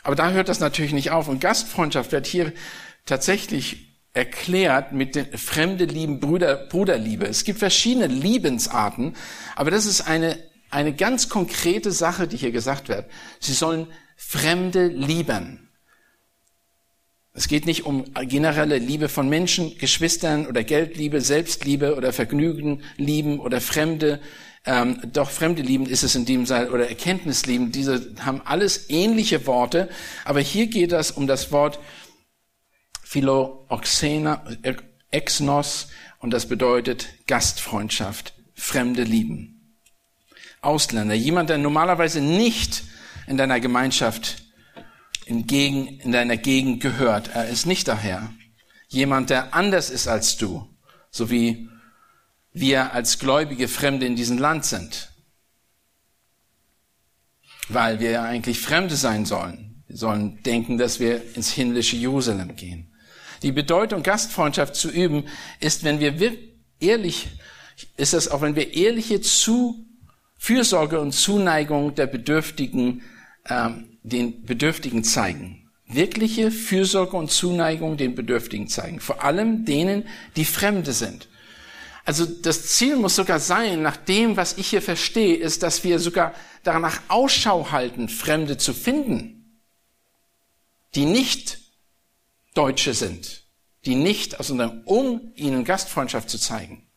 [0.03, 1.27] Aber da hört das natürlich nicht auf.
[1.27, 2.53] Und Gastfreundschaft wird hier
[3.05, 7.25] tatsächlich erklärt mit den Fremde lieben, Brüder, Bruderliebe.
[7.25, 9.15] Es gibt verschiedene Liebensarten,
[9.55, 10.37] aber das ist eine,
[10.71, 13.09] eine ganz konkrete Sache, die hier gesagt wird.
[13.39, 15.68] Sie sollen Fremde lieben.
[17.39, 23.39] Es geht nicht um generelle Liebe von Menschen, Geschwistern oder Geldliebe, Selbstliebe oder Vergnügen lieben
[23.39, 24.19] oder Fremde.
[24.65, 27.71] Ähm, doch Fremde lieben ist es in dem Fall oder Erkenntnis lieben.
[27.71, 29.87] Diese haben alles ähnliche Worte,
[30.25, 31.79] aber hier geht es um das Wort
[33.03, 34.43] Philooxena,
[35.09, 35.87] Exnos,
[36.19, 39.77] und das bedeutet Gastfreundschaft, Fremde lieben.
[40.59, 42.83] Ausländer, jemand, der normalerweise nicht
[43.27, 44.48] in deiner Gemeinschaft
[45.29, 47.29] in, Gegend, in deiner Gegend gehört.
[47.33, 48.33] Er ist nicht daher.
[48.87, 50.67] Jemand, der anders ist als du,
[51.11, 51.69] so wie
[52.51, 55.11] wir als gläubige Fremde in diesem Land sind.
[57.67, 59.83] Weil wir ja eigentlich Fremde sein sollen.
[59.87, 62.91] Wir sollen denken, dass wir ins himmlische Jerusalem gehen.
[63.43, 65.25] Die Bedeutung Gastfreundschaft zu üben
[65.59, 66.37] ist, wenn wir
[66.79, 67.27] ehrlich,
[67.95, 69.85] ist das auch, wenn wir ehrliche zu
[70.37, 73.03] Fürsorge und Zuneigung der Bedürftigen,
[73.47, 75.69] ähm, den Bedürftigen zeigen.
[75.89, 81.27] wirkliche Fürsorge und Zuneigung den Bedürftigen zeigen, vor allem denen, die Fremde sind.
[82.05, 85.99] Also das Ziel muss sogar sein, nach dem, was ich hier verstehe, ist, dass wir
[85.99, 86.33] sogar
[86.63, 89.59] danach Ausschau halten, Fremde zu finden,
[90.95, 91.59] die nicht
[92.53, 93.43] Deutsche sind,
[93.85, 96.87] die nicht unserem, um ihnen Gastfreundschaft zu zeigen.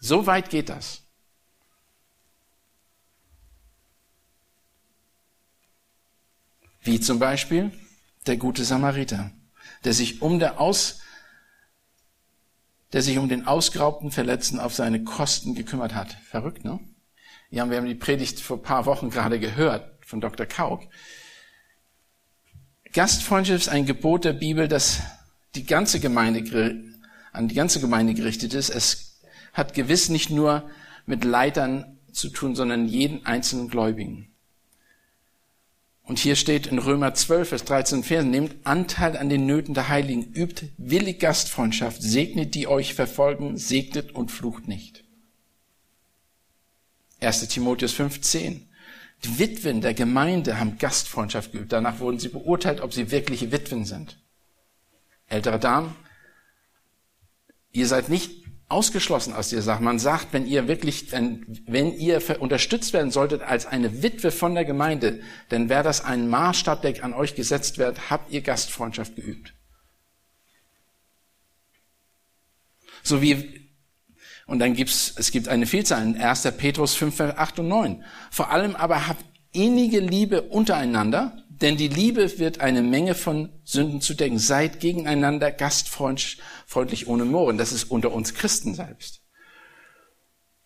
[0.00, 1.03] So weit geht das.
[6.84, 7.72] Wie zum Beispiel
[8.26, 9.32] der gute Samariter,
[9.84, 11.00] der sich um der Aus,
[12.92, 16.16] der sich um den ausgeraubten Verletzten auf seine Kosten gekümmert hat.
[16.30, 16.78] Verrückt, ne?
[17.50, 20.46] Ja, wir haben die Predigt vor paar Wochen gerade gehört von Dr.
[20.46, 20.82] Kauk.
[22.92, 25.00] Gastfreundschaft ist ein Gebot der Bibel, das
[25.54, 26.84] die ganze Gemeinde,
[27.32, 28.70] an die ganze Gemeinde gerichtet ist.
[28.70, 29.20] Es
[29.52, 30.68] hat gewiss nicht nur
[31.06, 34.33] mit Leitern zu tun, sondern jeden einzelnen Gläubigen.
[36.04, 39.72] Und hier steht in Römer 12, Vers 13 und 14, nehmt Anteil an den Nöten
[39.72, 45.04] der Heiligen, übt willig Gastfreundschaft, segnet die euch verfolgen, segnet und flucht nicht.
[47.20, 48.60] 1 Timotheus 5,10.
[49.24, 51.72] Die Witwen der Gemeinde haben Gastfreundschaft geübt.
[51.72, 54.18] Danach wurden sie beurteilt, ob sie wirkliche Witwen sind.
[55.26, 55.96] Ältere Damen,
[57.72, 59.82] ihr seid nicht ausgeschlossen aus dieser Sache.
[59.82, 64.64] Man sagt, wenn ihr wirklich, wenn ihr unterstützt werden solltet als eine Witwe von der
[64.64, 69.54] Gemeinde, dann wäre das ein Maßstab, der an euch gesetzt wird, habt ihr Gastfreundschaft geübt.
[73.02, 73.68] So wie,
[74.46, 76.42] und dann gibt's, es gibt eine Vielzahl in 1.
[76.56, 78.04] Petrus 5, 8 und 9.
[78.30, 84.00] Vor allem aber habt innige Liebe untereinander, denn die Liebe wird eine Menge von Sünden
[84.00, 84.38] zu decken.
[84.38, 87.58] Seid gegeneinander gastfreundlich ohne Murren.
[87.58, 89.22] Das ist unter uns Christen selbst.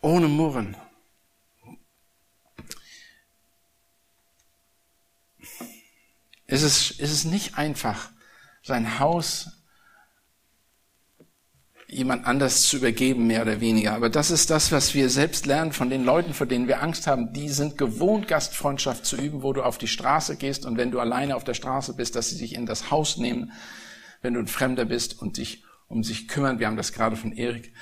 [0.00, 0.76] Ohne Murren.
[6.46, 8.10] Es ist, es ist nicht einfach,
[8.62, 9.57] sein Haus
[11.90, 13.94] jemand anders zu übergeben, mehr oder weniger.
[13.94, 17.06] Aber das ist das, was wir selbst lernen von den Leuten, vor denen wir Angst
[17.06, 17.32] haben.
[17.32, 21.00] Die sind gewohnt, Gastfreundschaft zu üben, wo du auf die Straße gehst und wenn du
[21.00, 23.52] alleine auf der Straße bist, dass sie sich in das Haus nehmen,
[24.20, 26.58] wenn du ein Fremder bist und dich um sich kümmern.
[26.58, 27.72] Wir haben das gerade von Erik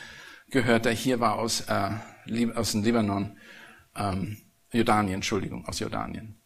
[0.50, 1.90] gehört, der hier war aus, äh,
[2.54, 3.36] aus dem Libanon,
[3.96, 4.38] ähm,
[4.72, 6.40] Jordanien, Entschuldigung, aus Jordanien.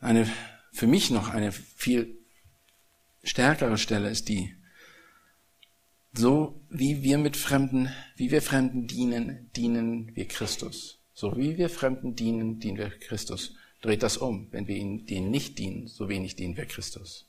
[0.00, 0.28] Eine,
[0.72, 2.21] für mich noch eine viel
[3.22, 4.54] stärkere Stelle ist die,
[6.14, 10.98] so wie wir mit Fremden, wie wir Fremden dienen, dienen wir Christus.
[11.14, 13.54] So wie wir Fremden dienen, dienen wir Christus.
[13.80, 14.48] Dreht das um.
[14.50, 17.26] Wenn wir ihnen, denen nicht dienen, so wenig dienen wir Christus.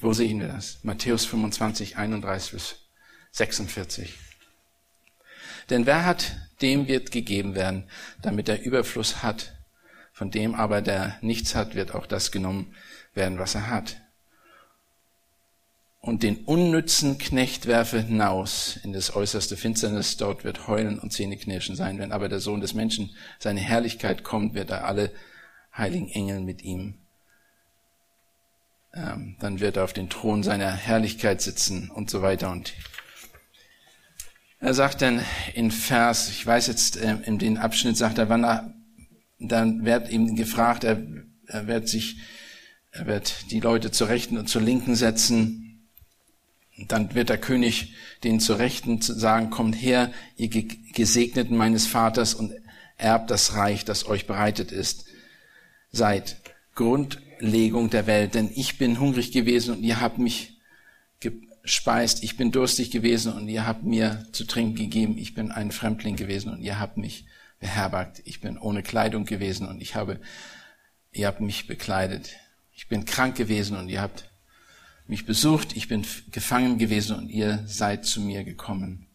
[0.00, 0.84] Wo sehen wir das?
[0.84, 2.76] Matthäus 25, 31 bis
[3.32, 4.14] 46.
[5.70, 7.84] Denn wer hat, dem wird gegeben werden,
[8.22, 9.54] damit er Überfluss hat.
[10.12, 12.74] Von dem aber, der nichts hat, wird auch das genommen
[13.14, 14.00] werden, was er hat
[16.00, 20.16] und den unnützen Knecht werfe hinaus in das äußerste Finsternis.
[20.16, 21.98] Dort wird Heulen und Zähneknirschen sein.
[21.98, 25.12] Wenn aber der Sohn des Menschen seine Herrlichkeit kommt, wird er alle
[25.76, 26.94] heiligen Engel mit ihm.
[28.94, 32.50] Ähm, dann wird er auf den Thron seiner Herrlichkeit sitzen und so weiter.
[32.52, 32.74] Und
[34.60, 35.20] er sagt dann
[35.54, 38.72] in Vers, ich weiß jetzt, äh, in den Abschnitt sagt er, wann er,
[39.40, 41.02] dann wird ihm gefragt, er,
[41.46, 42.18] er wird sich,
[42.92, 45.67] er wird die Leute zur Rechten und zur Linken setzen
[46.86, 52.52] dann wird der König den zur Rechten sagen, kommt her, ihr Gesegneten meines Vaters und
[52.96, 55.06] erbt das Reich, das euch bereitet ist.
[55.90, 56.36] Seit
[56.74, 60.58] Grundlegung der Welt, denn ich bin hungrig gewesen und ihr habt mich
[61.20, 65.72] gespeist, ich bin durstig gewesen und ihr habt mir zu trinken gegeben, ich bin ein
[65.72, 67.26] Fremdling gewesen und ihr habt mich
[67.60, 70.20] beherbergt, ich bin ohne Kleidung gewesen und ich habe,
[71.12, 72.30] ihr habt mich bekleidet,
[72.72, 74.27] ich bin krank gewesen und ihr habt
[75.08, 79.06] mich besucht, ich bin gefangen gewesen und ihr seid zu mir gekommen.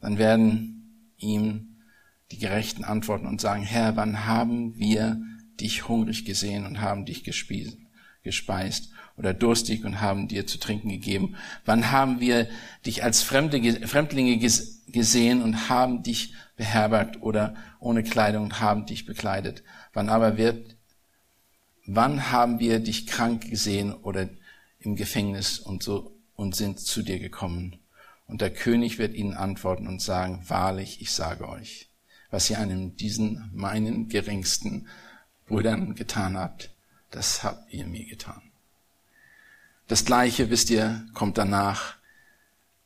[0.00, 1.76] Dann werden ihm
[2.30, 5.22] die Gerechten antworten und sagen, Herr, wann haben wir
[5.60, 11.36] dich hungrig gesehen und haben dich gespeist oder durstig und haben dir zu trinken gegeben?
[11.64, 12.48] Wann haben wir
[12.84, 19.06] dich als Fremde, Fremdlinge gesehen und haben dich beherbergt oder ohne Kleidung und haben dich
[19.06, 19.62] bekleidet?
[19.92, 20.76] Wann aber wird,
[21.86, 24.28] wann haben wir dich krank gesehen oder
[24.80, 27.78] im Gefängnis und so und sind zu dir gekommen.
[28.26, 31.88] Und der König wird ihnen antworten und sagen, wahrlich, ich sage euch,
[32.30, 34.86] was ihr einem diesen meinen geringsten
[35.46, 36.70] Brüdern getan habt,
[37.10, 38.42] das habt ihr mir getan.
[39.88, 41.96] Das Gleiche, wisst ihr, kommt danach.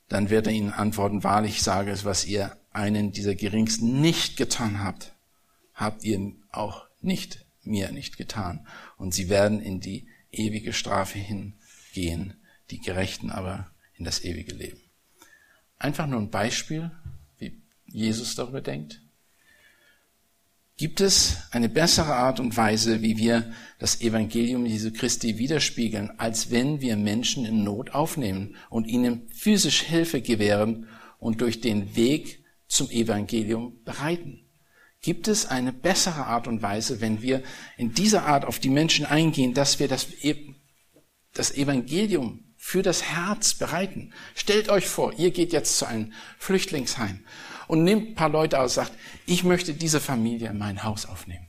[0.08, 4.36] Dann wird er ihnen antworten, wahrlich, ich sage es, was ihr einen dieser geringsten nicht
[4.36, 5.12] getan habt,
[5.74, 8.66] habt ihr auch nicht, mir nicht getan.
[8.96, 11.18] Und sie werden in die ewige Strafe
[11.92, 12.34] hingehen,
[12.70, 14.80] die Gerechten aber in das ewige Leben.
[15.78, 16.90] Einfach nur ein Beispiel,
[17.38, 19.00] wie Jesus darüber denkt.
[20.76, 26.50] Gibt es eine bessere Art und Weise, wie wir das Evangelium Jesu Christi widerspiegeln, als
[26.50, 32.42] wenn wir Menschen in Not aufnehmen und ihnen physisch Hilfe gewähren und durch den Weg
[32.68, 34.48] zum Evangelium bereiten?
[35.02, 37.42] Gibt es eine bessere Art und Weise, wenn wir
[37.76, 40.06] in dieser Art auf die Menschen eingehen, dass wir das,
[41.32, 44.12] das Evangelium für das Herz bereiten?
[44.34, 47.24] Stellt euch vor, ihr geht jetzt zu einem Flüchtlingsheim
[47.68, 51.06] und nehmt ein paar Leute aus und sagt, ich möchte diese Familie in mein Haus
[51.06, 51.48] aufnehmen.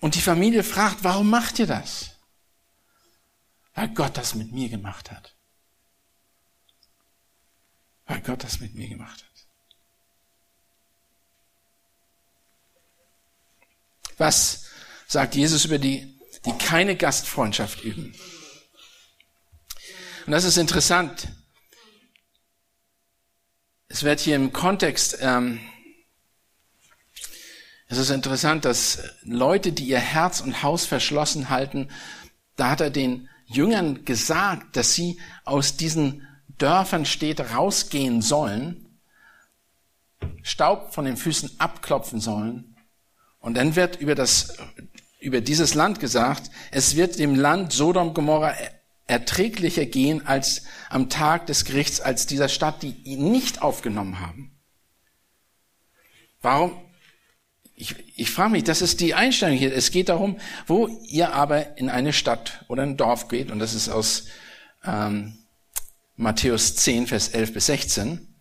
[0.00, 2.16] Und die Familie fragt, warum macht ihr das?
[3.74, 5.34] Weil Gott das mit mir gemacht hat
[8.12, 9.30] weil Gott das mit mir gemacht hat.
[14.18, 14.68] Was
[15.12, 18.14] sagt Jesus über die, die keine Gastfreundschaft üben?
[20.26, 21.28] Und das ist interessant.
[23.88, 25.60] Es wird hier im Kontext, ähm,
[27.88, 31.90] es ist interessant, dass Leute, die ihr Herz und Haus verschlossen halten,
[32.56, 38.98] da hat er den Jüngern gesagt, dass sie aus diesen Dörfern steht, rausgehen sollen,
[40.42, 42.76] Staub von den Füßen abklopfen sollen.
[43.40, 44.56] Und dann wird über das,
[45.22, 48.54] über dieses Land gesagt, es wird dem Land Sodom Gomorra
[49.06, 54.58] erträglicher gehen als am Tag des Gerichts, als dieser Stadt, die ihn nicht aufgenommen haben.
[56.40, 56.72] Warum?
[57.74, 59.74] Ich, ich frage mich, das ist die Einstellung hier.
[59.74, 63.74] Es geht darum, wo ihr aber in eine Stadt oder ein Dorf geht, und das
[63.74, 64.26] ist aus
[64.84, 65.38] ähm,
[66.16, 68.34] Matthäus 10, Vers 11 bis 16.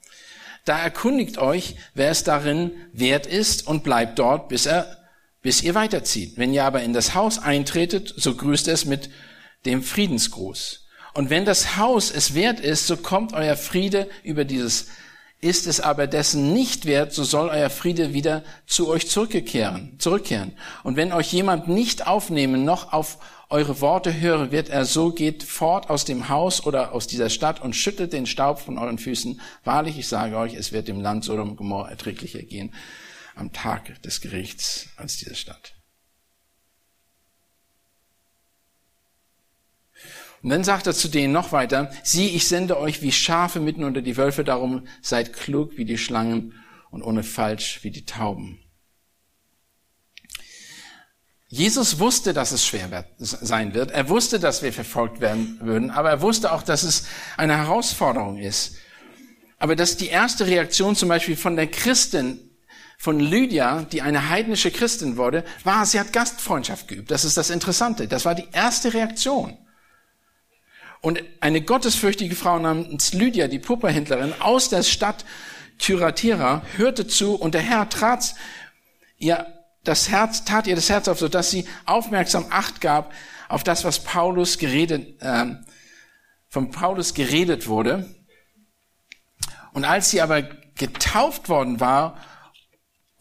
[0.65, 5.00] Da erkundigt euch, wer es darin wert ist und bleibt dort, bis er,
[5.41, 6.37] bis ihr weiterzieht.
[6.37, 9.09] Wenn ihr aber in das Haus eintretet, so grüßt es mit
[9.65, 10.87] dem Friedensgruß.
[11.13, 14.87] Und wenn das Haus es wert ist, so kommt euer Friede über dieses.
[15.43, 20.53] Ist es aber dessen nicht wert, so soll euer Friede wieder zu euch zurückkehren, zurückkehren.
[20.83, 23.17] Und wenn euch jemand nicht aufnehmen, noch auf
[23.49, 27.59] eure Worte höre, wird er so, geht fort aus dem Haus oder aus dieser Stadt
[27.59, 29.41] und schüttelt den Staub von euren Füßen.
[29.63, 32.71] Wahrlich, ich sage euch, es wird dem Land Sodom und erträglicher gehen
[33.35, 35.75] am Tag des Gerichts als diese Stadt.
[40.41, 43.83] Und dann sagt er zu denen noch weiter, sieh, ich sende euch wie Schafe mitten
[43.83, 46.53] unter die Wölfe, darum seid klug wie die Schlangen
[46.89, 48.59] und ohne Falsch wie die Tauben.
[51.47, 53.91] Jesus wusste, dass es schwer sein wird.
[53.91, 58.37] Er wusste, dass wir verfolgt werden würden, aber er wusste auch, dass es eine Herausforderung
[58.37, 58.77] ist.
[59.57, 62.39] Aber dass die erste Reaktion zum Beispiel von der Christin,
[63.01, 67.09] von Lydia, die eine heidnische Christin wurde, war, sie hat Gastfreundschaft geübt.
[67.09, 68.07] Das ist das Interessante.
[68.07, 69.57] Das war die erste Reaktion.
[71.01, 75.25] Und eine gottesfürchtige Frau namens Lydia, die Pupperhändlerin aus der Stadt
[75.79, 78.35] Thyatira, hörte zu und der Herr trat
[79.17, 79.47] ihr
[79.83, 83.13] das Herz, tat ihr das Herz auf, so dass sie aufmerksam Acht gab
[83.49, 85.55] auf das, was Paulus geredet, äh,
[86.49, 88.13] von Paulus geredet wurde.
[89.73, 90.43] Und als sie aber
[90.75, 92.19] getauft worden war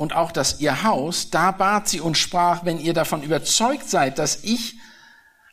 [0.00, 4.18] und auch das ihr Haus, da bat sie und sprach, wenn ihr davon überzeugt seid,
[4.18, 4.76] dass ich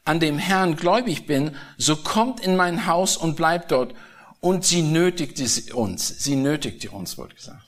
[0.06, 3.94] an dem Herrn gläubig bin, so kommt in mein Haus und bleibt dort.
[4.40, 5.44] Und sie nötigte
[5.76, 7.68] uns, sie nötigte uns, wurde gesagt.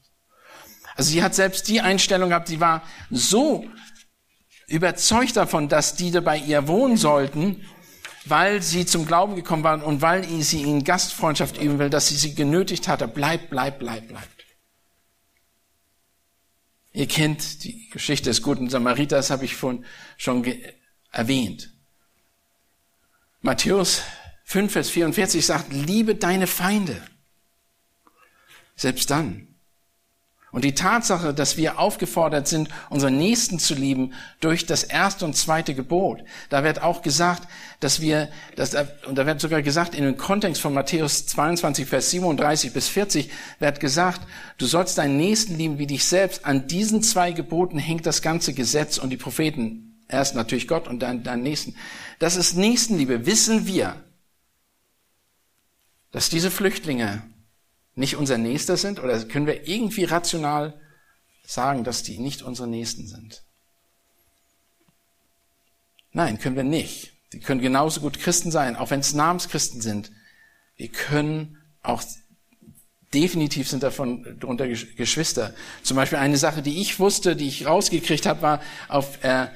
[0.96, 3.66] Also sie hat selbst die Einstellung gehabt, sie war so
[4.68, 7.62] überzeugt davon, dass die da bei ihr wohnen sollten,
[8.24, 12.16] weil sie zum Glauben gekommen waren und weil sie ihnen Gastfreundschaft üben will, dass sie
[12.16, 14.39] sie genötigt hatte, bleib, bleib, bleib, bleibt.
[16.92, 19.86] Ihr kennt die Geschichte des guten Samariters, habe ich von,
[20.18, 20.46] schon
[21.12, 21.72] erwähnt.
[23.42, 24.02] Matthäus
[24.46, 27.02] 5, Vers 44 sagt, liebe deine Feinde.
[28.76, 29.49] Selbst dann,
[30.52, 35.36] und die Tatsache, dass wir aufgefordert sind, unseren Nächsten zu lieben durch das erste und
[35.36, 37.48] zweite Gebot, da wird auch gesagt,
[37.80, 38.76] dass wir, dass,
[39.08, 43.30] und da wird sogar gesagt, in dem Kontext von Matthäus 22, Vers 37 bis 40,
[43.60, 44.22] wird gesagt,
[44.58, 46.46] du sollst deinen Nächsten lieben wie dich selbst.
[46.46, 49.86] An diesen zwei Geboten hängt das ganze Gesetz und die Propheten.
[50.08, 51.76] Erst natürlich Gott und dann deinen Nächsten.
[52.18, 53.28] Das ist Nächstenliebe.
[53.28, 54.04] Wissen wir,
[56.12, 57.22] dass diese Flüchtlinge
[58.00, 59.00] nicht unser Nächster sind?
[59.00, 60.80] Oder können wir irgendwie rational
[61.46, 63.44] sagen, dass die nicht unsere Nächsten sind?
[66.12, 67.14] Nein, können wir nicht.
[67.34, 70.12] Die können genauso gut Christen sein, auch wenn es Namenschristen sind.
[70.78, 72.02] Wir können auch
[73.14, 75.54] definitiv sind davon drunter Geschwister.
[75.84, 79.48] Zum Beispiel eine Sache, die ich wusste, die ich rausgekriegt habe, war auf äh,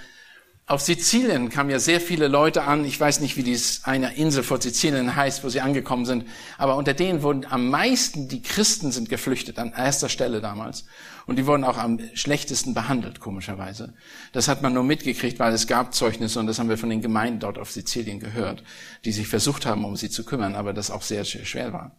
[0.66, 2.86] auf Sizilien kamen ja sehr viele Leute an.
[2.86, 6.26] Ich weiß nicht, wie dies eine Insel vor Sizilien heißt, wo sie angekommen sind.
[6.58, 10.86] Aber unter denen wurden am meisten die Christen sind geflüchtet, an erster Stelle damals.
[11.26, 13.94] Und die wurden auch am schlechtesten behandelt, komischerweise.
[14.32, 17.02] Das hat man nur mitgekriegt, weil es gab Zeugnisse und das haben wir von den
[17.02, 18.64] Gemeinden dort auf Sizilien gehört,
[19.04, 21.98] die sich versucht haben, um sie zu kümmern, aber das auch sehr schwer war.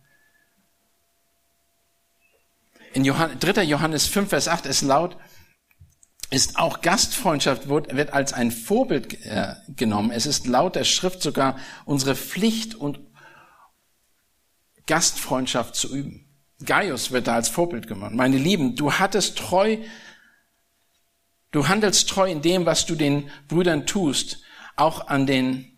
[2.95, 3.65] In Johann, 3.
[3.65, 5.17] Johannes 5, Vers 8 ist laut,
[6.31, 10.11] ist auch Gastfreundschaft wird, als ein Vorbild äh, genommen.
[10.11, 13.01] Es ist laut der Schrift sogar unsere Pflicht und
[14.87, 16.29] Gastfreundschaft zu üben.
[16.65, 18.17] Gaius wird da als Vorbild genommen.
[18.17, 19.79] Meine Lieben, du hattest treu,
[21.51, 24.41] du handelst treu in dem, was du den Brüdern tust,
[24.77, 25.71] auch an den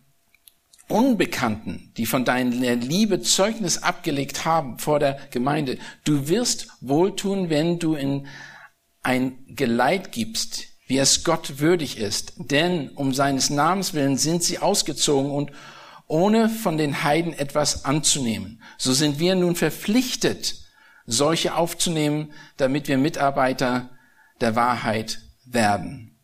[0.87, 5.77] Unbekannten, die von deiner Liebe Zeugnis abgelegt haben vor der Gemeinde.
[6.05, 8.27] Du wirst wohltun, wenn du in
[9.07, 12.33] ein Geleit gibst, wie es Gott würdig ist.
[12.35, 15.53] Denn um seines Namens willen sind sie ausgezogen und
[16.07, 18.61] ohne von den Heiden etwas anzunehmen.
[18.77, 20.55] So sind wir nun verpflichtet,
[21.05, 23.89] solche aufzunehmen, damit wir Mitarbeiter
[24.41, 26.17] der Wahrheit werden.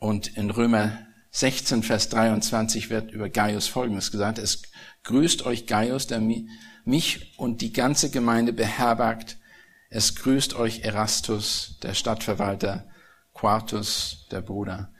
[0.00, 4.38] Und in Römer 16, Vers 23 wird über Gaius Folgendes gesagt.
[4.38, 4.62] Es
[5.04, 6.20] grüßt euch Gaius, der
[6.88, 9.36] mich und die ganze Gemeinde beherbergt.
[9.90, 12.88] Es grüßt euch Erastus, der Stadtverwalter,
[13.34, 14.92] Quartus, der Bruder.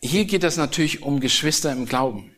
[0.00, 2.34] Hier geht es natürlich um Geschwister im Glauben.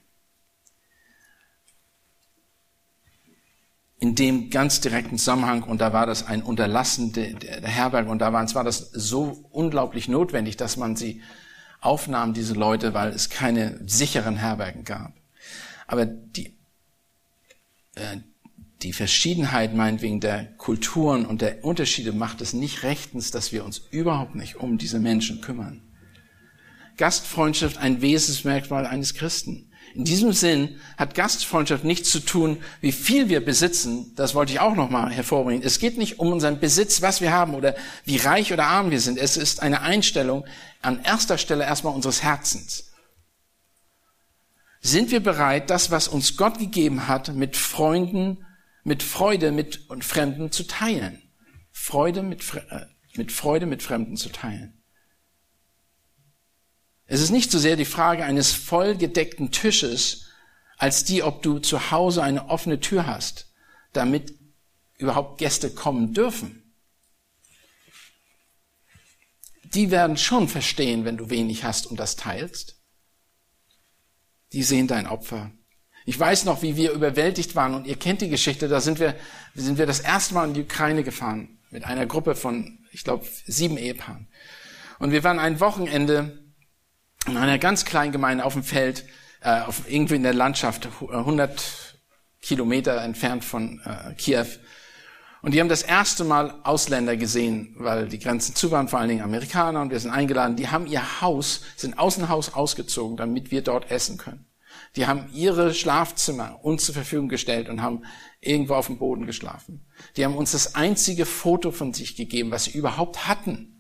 [4.03, 8.33] in dem ganz direkten Zusammenhang, und da war das ein Unterlassen der, Herberge, und da
[8.33, 11.21] war, war das so unglaublich notwendig, dass man sie
[11.81, 15.13] aufnahm, diese Leute, weil es keine sicheren Herbergen gab.
[15.87, 16.55] Aber die,
[17.95, 18.19] äh,
[18.83, 23.79] die Verschiedenheit meinetwegen der Kulturen und der Unterschiede macht es nicht rechtens, dass wir uns
[23.91, 25.83] überhaupt nicht um diese Menschen kümmern.
[26.97, 29.70] Gastfreundschaft ein Wesensmerkmal eines Christen.
[29.95, 34.13] In diesem Sinn hat Gastfreundschaft nichts zu tun, wie viel wir besitzen.
[34.15, 35.63] Das wollte ich auch nochmal hervorbringen.
[35.65, 37.75] Es geht nicht um unseren Besitz, was wir haben oder
[38.05, 39.19] wie reich oder arm wir sind.
[39.19, 40.45] Es ist eine Einstellung
[40.81, 42.93] an erster Stelle erstmal unseres Herzens.
[44.81, 48.47] Sind wir bereit, das, was uns Gott gegeben hat, mit Freunden,
[48.85, 51.21] mit Freude mit und Fremden zu teilen?
[51.73, 54.80] Freude mit, äh, mit Freude mit Fremden zu teilen.
[57.13, 60.27] Es ist nicht so sehr die Frage eines vollgedeckten Tisches,
[60.79, 63.53] als die, ob du zu Hause eine offene Tür hast,
[63.93, 64.33] damit
[64.97, 66.73] überhaupt Gäste kommen dürfen.
[69.65, 72.77] Die werden schon verstehen, wenn du wenig hast und das teilst.
[74.53, 75.51] Die sehen dein Opfer.
[76.07, 78.69] Ich weiß noch, wie wir überwältigt waren und ihr kennt die Geschichte.
[78.69, 79.17] Da sind wir,
[79.57, 83.27] sind wir das erste Mal in die Ukraine gefahren mit einer Gruppe von, ich glaube,
[83.47, 84.29] sieben Ehepaaren.
[85.01, 86.40] Und wir waren ein Wochenende
[87.27, 89.05] in einer ganz kleinen Gemeinde auf dem Feld,
[89.41, 91.63] äh, auf, irgendwie in der Landschaft, 100 äh,
[92.41, 94.47] Kilometer entfernt von äh, Kiew.
[95.43, 99.09] Und die haben das erste Mal Ausländer gesehen, weil die Grenzen zu waren, vor allen
[99.09, 100.57] Dingen Amerikaner, und wir sind eingeladen.
[100.57, 104.47] Die haben ihr Haus, sind aus dem Haus ausgezogen, damit wir dort essen können.
[104.97, 108.05] Die haben ihre Schlafzimmer uns zur Verfügung gestellt und haben
[108.41, 109.87] irgendwo auf dem Boden geschlafen.
[110.17, 113.80] Die haben uns das einzige Foto von sich gegeben, was sie überhaupt hatten.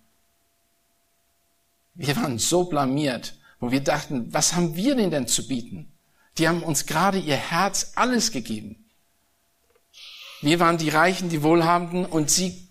[1.94, 5.92] Wir waren so blamiert, wo wir dachten, was haben wir denn denn zu bieten?
[6.38, 8.90] Die haben uns gerade ihr Herz alles gegeben.
[10.40, 12.68] Wir waren die Reichen, die Wohlhabenden und sie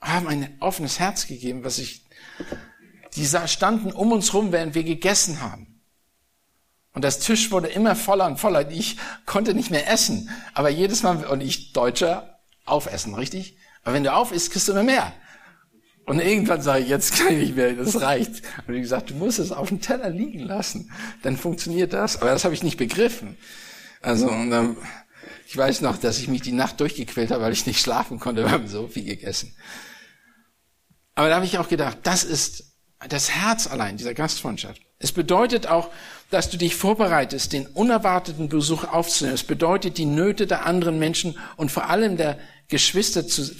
[0.00, 2.04] haben ein offenes Herz gegeben, was ich,
[3.14, 5.80] die standen um uns rum, während wir gegessen haben.
[6.92, 8.70] Und das Tisch wurde immer voller und voller.
[8.70, 8.96] Ich
[9.26, 10.30] konnte nicht mehr essen.
[10.54, 13.58] Aber jedes Mal, und ich Deutscher, aufessen, richtig?
[13.82, 15.12] Aber wenn du auf isst, kriegst du immer mehr.
[16.06, 18.42] Und irgendwann sage ich, jetzt kann ich nicht mehr, das reicht.
[18.66, 20.90] Und wie gesagt, du musst es auf dem Teller liegen lassen.
[21.22, 22.22] Dann funktioniert das.
[22.22, 23.36] Aber das habe ich nicht begriffen.
[24.02, 24.76] Also, und dann,
[25.48, 28.44] ich weiß noch, dass ich mich die Nacht durchgequält habe, weil ich nicht schlafen konnte.
[28.44, 29.56] Wir haben so viel gegessen.
[31.16, 32.76] Aber da habe ich auch gedacht, das ist
[33.08, 34.80] das Herz allein dieser Gastfreundschaft.
[35.00, 35.90] Es bedeutet auch,
[36.30, 39.34] dass du dich vorbereitest, den unerwarteten Besuch aufzunehmen.
[39.34, 42.38] Es bedeutet, die Nöte der anderen Menschen und vor allem der
[42.68, 43.50] Geschwister zu,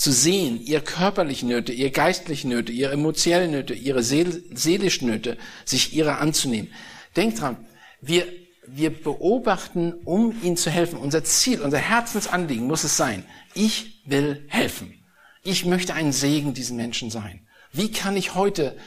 [0.00, 5.36] zu sehen, ihr körperliche Nöte, ihr geistliche Nöte, ihre emotionellen Nöte, ihre seel seelischen Nöte,
[5.66, 6.72] sich ihrer anzunehmen.
[7.16, 7.58] Denkt dran,
[8.00, 8.26] wir,
[8.66, 10.98] wir beobachten, um ihnen zu helfen.
[10.98, 15.04] Unser Ziel, unser Herzensanliegen muss es sein, ich will helfen.
[15.42, 17.46] Ich möchte ein Segen diesen Menschen sein.
[17.70, 18.78] Wie kann ich heute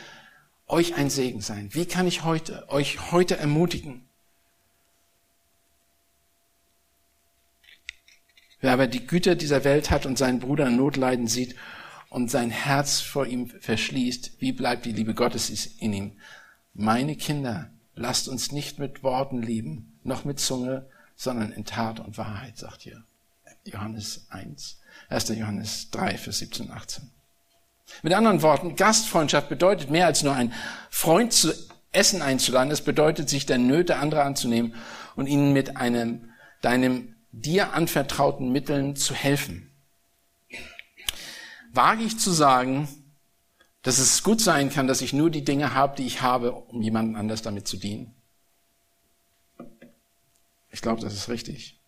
[0.68, 1.70] euch ein Segen sein?
[1.74, 4.03] Wie kann ich heute, euch heute ermutigen?
[8.64, 11.54] Wer aber die Güter dieser Welt hat und seinen Bruder in Not leiden sieht
[12.08, 16.14] und sein Herz vor ihm verschließt, wie bleibt die Liebe Gottes in ihm?
[16.74, 20.86] Meine Kinder, lasst uns nicht mit Worten lieben, noch mit Zunge,
[21.18, 23.04] sondern in Tat und Wahrheit, sagt hier
[23.66, 25.28] Johannes 1, 1.
[25.28, 27.12] Johannes 3, Vers 17 und 18.
[28.02, 30.54] Mit anderen Worten, Gastfreundschaft bedeutet mehr als nur ein
[30.90, 31.52] Freund zu
[31.92, 32.72] Essen einzuladen.
[32.72, 34.74] Es bedeutet, sich der Nöte anderer anzunehmen
[35.18, 36.30] und ihnen mit einem,
[36.62, 39.70] deinem dir anvertrauten Mitteln zu helfen.
[41.74, 42.88] Wage ich zu sagen,
[43.82, 46.82] dass es gut sein kann, dass ich nur die Dinge habe, die ich habe, um
[46.82, 48.14] jemandem anders damit zu dienen?
[50.72, 51.80] Ich glaube, das ist richtig.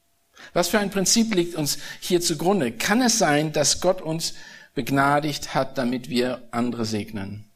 [0.53, 2.71] Was für ein Prinzip liegt uns hier zugrunde?
[2.71, 4.33] Kann es sein, dass Gott uns
[4.73, 7.49] begnadigt hat, damit wir andere segnen?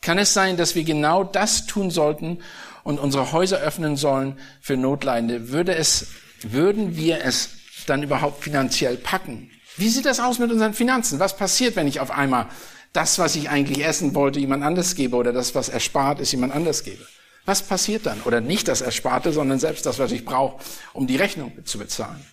[0.00, 2.40] Kann es sein, dass wir genau das tun sollten
[2.82, 5.50] und unsere Häuser öffnen sollen für Notleidende?
[5.50, 6.08] Würde es,
[6.50, 7.50] würden wir es
[7.86, 9.50] dann überhaupt finanziell packen?
[9.76, 11.18] Wie sieht das aus mit unseren Finanzen?
[11.18, 12.48] Was passiert, wenn ich auf einmal
[12.92, 16.54] das, was ich eigentlich essen wollte, jemand anders gebe oder das, was erspart ist, jemand
[16.54, 17.06] anders gebe?
[17.44, 18.20] Was passiert dann?
[18.22, 20.62] Oder nicht das Ersparte, sondern selbst das, was ich brauche,
[20.92, 22.24] um die Rechnung zu bezahlen.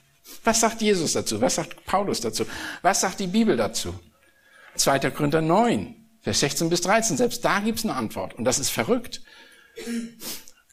[0.43, 1.41] Was sagt Jesus dazu?
[1.41, 2.45] Was sagt Paulus dazu?
[2.82, 3.93] Was sagt die Bibel dazu?
[4.76, 4.99] 2.
[5.12, 7.18] Korinther 9, Vers 16 bis 13.
[7.18, 8.36] Selbst da gibt's eine Antwort.
[8.36, 9.22] Und das ist verrückt.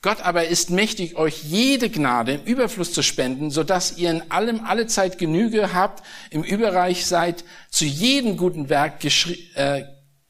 [0.06, 4.30] Gott aber ist mächtig, euch jede Gnade im Überfluss zu spenden, so dass ihr in
[4.30, 9.82] allem alle Zeit Genüge habt, im Überreich seid, zu jedem guten Werk äh,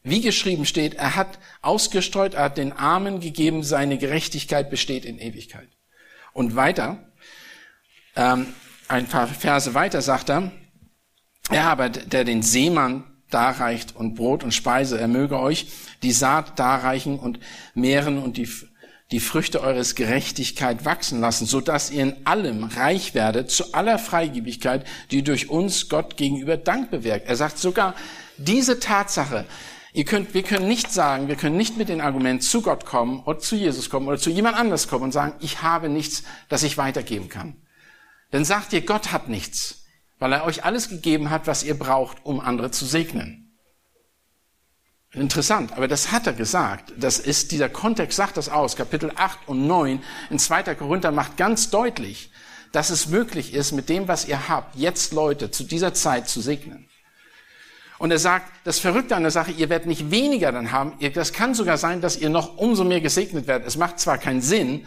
[0.02, 5.18] wie geschrieben steht, er hat ausgestreut, er hat den Armen gegeben, seine Gerechtigkeit besteht in
[5.18, 5.68] Ewigkeit.
[6.32, 7.12] Und weiter,
[8.16, 8.46] ähm,
[8.88, 10.52] ein paar Verse weiter sagt er,
[11.50, 15.66] er aber, der den Seemann darreicht und Brot und Speise, er möge euch
[16.02, 17.40] die Saat darreichen und
[17.74, 18.48] mehren und die,
[19.12, 23.98] die Früchte eures Gerechtigkeit wachsen lassen, so dass ihr in allem reich werdet, zu aller
[23.98, 27.28] Freigebigkeit, die durch uns Gott gegenüber Dank bewirkt.
[27.28, 27.94] Er sagt sogar,
[28.36, 29.46] diese Tatsache,
[29.96, 33.20] Ihr könnt, wir können nicht sagen, wir können nicht mit den Argumenten zu Gott kommen
[33.20, 36.64] oder zu Jesus kommen oder zu jemand anders kommen und sagen, ich habe nichts, das
[36.64, 37.56] ich weitergeben kann.
[38.30, 39.86] Dann sagt ihr, Gott hat nichts,
[40.18, 43.45] weil er euch alles gegeben hat, was ihr braucht, um andere zu segnen.
[45.16, 46.92] Interessant, aber das hat er gesagt.
[46.98, 48.76] Das ist, dieser Kontext sagt das aus.
[48.76, 50.74] Kapitel 8 und 9 in 2.
[50.74, 52.30] Korinther macht ganz deutlich,
[52.70, 56.42] dass es möglich ist, mit dem, was ihr habt, jetzt Leute zu dieser Zeit zu
[56.42, 56.86] segnen.
[57.96, 61.32] Und er sagt, das Verrückte an der Sache, ihr werdet nicht weniger dann haben, das
[61.32, 63.66] kann sogar sein, dass ihr noch umso mehr gesegnet werdet.
[63.66, 64.86] Es macht zwar keinen Sinn,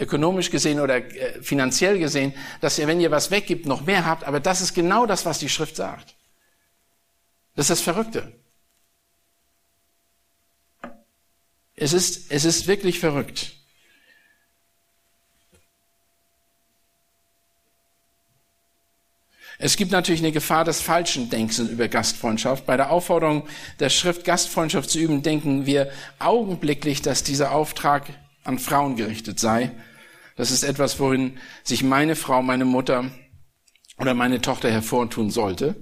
[0.00, 4.24] ökonomisch gesehen oder äh, finanziell gesehen, dass ihr, wenn ihr was weggibt, noch mehr habt,
[4.24, 6.16] aber das ist genau das, was die Schrift sagt.
[7.54, 8.32] Das ist das Verrückte.
[11.80, 13.52] Es ist, es ist wirklich verrückt.
[19.60, 22.64] Es gibt natürlich eine Gefahr des falschen Denkens über Gastfreundschaft.
[22.64, 23.48] Bei der Aufforderung
[23.80, 28.06] der Schrift, Gastfreundschaft zu üben, denken wir augenblicklich, dass dieser Auftrag
[28.44, 29.72] an Frauen gerichtet sei.
[30.36, 33.10] Das ist etwas, worin sich meine Frau, meine Mutter
[33.98, 35.74] oder meine Tochter hervortun sollte.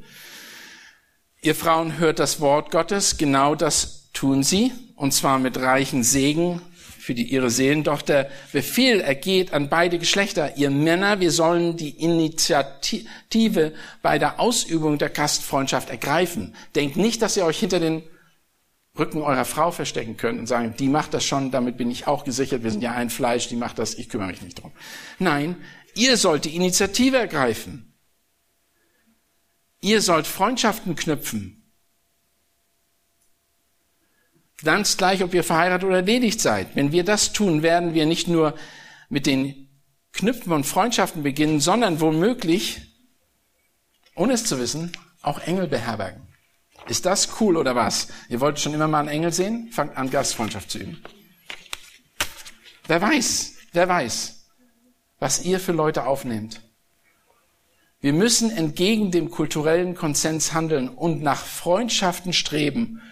[1.42, 6.61] Ihr Frauen hört das Wort Gottes, genau das tun sie, und zwar mit reichen Segen
[6.99, 7.84] für die, ihre Seelen.
[7.84, 10.57] Doch der Befehl ergeht an beide Geschlechter.
[10.57, 13.72] Ihr Männer, wir sollen die Initiative
[14.03, 16.55] bei der Ausübung der Gastfreundschaft ergreifen.
[16.74, 18.03] Denkt nicht, dass ihr euch hinter den
[18.99, 22.24] Rücken eurer Frau verstecken könnt und sagen, die macht das schon, damit bin ich auch
[22.24, 24.72] gesichert, wir sind ja ein Fleisch, die macht das, ich kümmere mich nicht drum.
[25.18, 25.57] Nein,
[25.94, 27.92] ihr sollt die Initiative ergreifen.
[29.82, 31.55] Ihr sollt Freundschaften knüpfen.
[34.64, 36.74] Ganz gleich, ob ihr verheiratet oder ledig seid.
[36.74, 38.54] Wenn wir das tun, werden wir nicht nur
[39.09, 39.68] mit den
[40.12, 42.80] Knüpfen von Freundschaften beginnen, sondern womöglich,
[44.14, 46.22] ohne es zu wissen, auch Engel beherbergen.
[46.88, 48.09] Ist das cool oder was?
[48.28, 49.68] Ihr wollt schon immer mal einen Engel sehen?
[49.72, 51.02] Fangt an, Gastfreundschaft zu üben.
[52.86, 54.46] Wer weiß, wer weiß,
[55.18, 56.62] was ihr für Leute aufnehmt.
[58.00, 63.02] Wir müssen entgegen dem kulturellen Konsens handeln und nach Freundschaften streben,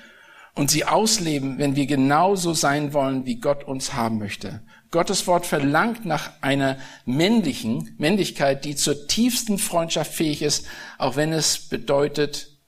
[0.55, 4.63] und sie ausleben, wenn wir genauso sein wollen, wie Gott uns haben möchte.
[4.91, 10.67] Gottes Wort verlangt nach einer männlichen Männlichkeit, die zur tiefsten Freundschaft fähig ist,
[10.99, 12.61] auch wenn es bedeutet,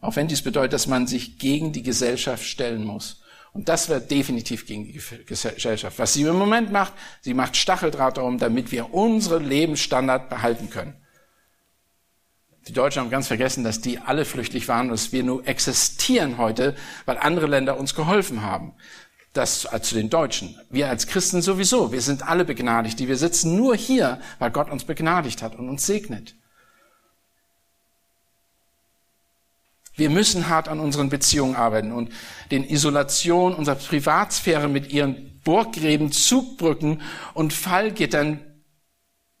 [0.00, 3.22] auch wenn dies bedeutet, dass man sich gegen die Gesellschaft stellen muss.
[3.54, 5.98] Und das wird definitiv gegen die Gesellschaft.
[5.98, 11.01] Was sie im Moment macht, sie macht Stacheldraht darum, damit wir unseren Lebensstandard behalten können.
[12.68, 16.76] Die Deutschen haben ganz vergessen, dass die alle flüchtig waren, dass wir nur existieren heute,
[17.06, 18.74] weil andere Länder uns geholfen haben.
[19.32, 20.60] das zu den Deutschen.
[20.68, 21.90] Wir als Christen sowieso.
[21.90, 23.00] Wir sind alle begnadigt.
[23.00, 26.34] Die wir sitzen nur hier, weil Gott uns begnadigt hat und uns segnet.
[29.94, 32.10] Wir müssen hart an unseren Beziehungen arbeiten und
[32.50, 37.00] den Isolation unserer Privatsphäre mit ihren Burggräben, Zugbrücken
[37.34, 38.40] und Fallgittern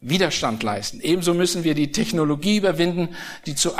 [0.02, 1.00] Widerstand leisten.
[1.00, 3.10] Ebenso müssen wir die Technologie überwinden,
[3.46, 3.72] die zu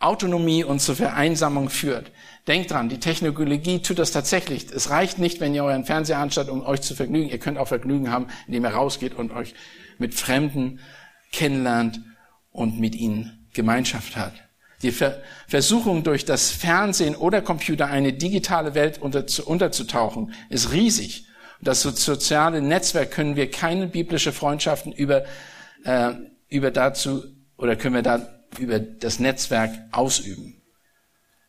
[0.00, 2.10] Autonomie und zur Vereinsamung führt.
[2.48, 4.66] Denkt dran, die Technologie tut das tatsächlich.
[4.74, 7.28] Es reicht nicht, wenn ihr euren Fernseher anstatt, um euch zu vergnügen.
[7.28, 9.54] Ihr könnt auch Vergnügen haben, indem ihr rausgeht und euch
[9.98, 10.80] mit Fremden
[11.32, 12.00] kennenlernt
[12.50, 14.32] und mit ihnen Gemeinschaft hat.
[14.82, 14.94] Die
[15.46, 21.26] Versuchung, durch das Fernsehen oder Computer eine digitale Welt unter, unterzutauchen, ist riesig.
[21.60, 25.24] Das soziale Netzwerk können wir keine biblische Freundschaften über,
[25.84, 26.14] äh,
[26.48, 27.24] über dazu,
[27.56, 30.60] oder können wir da über das Netzwerk ausüben.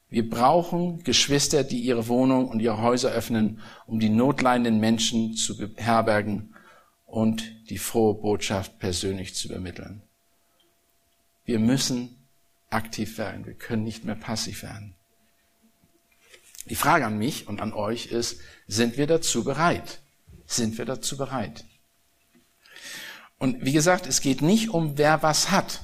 [0.10, 5.58] Wir brauchen Geschwister, die ihre Wohnung und ihre Häuser öffnen, um die notleidenden Menschen zu
[5.58, 6.54] beherbergen
[7.06, 10.02] und die frohe Botschaft persönlich zu übermitteln.
[11.46, 12.28] Wir müssen
[12.70, 13.46] aktiv werden.
[13.46, 14.96] Wir können nicht mehr passiv werden.
[16.66, 20.00] Die Frage an mich und an euch ist, sind wir dazu bereit?
[20.46, 21.66] Sind wir dazu bereit?
[23.42, 25.82] Und wie gesagt, es geht nicht um wer was hat.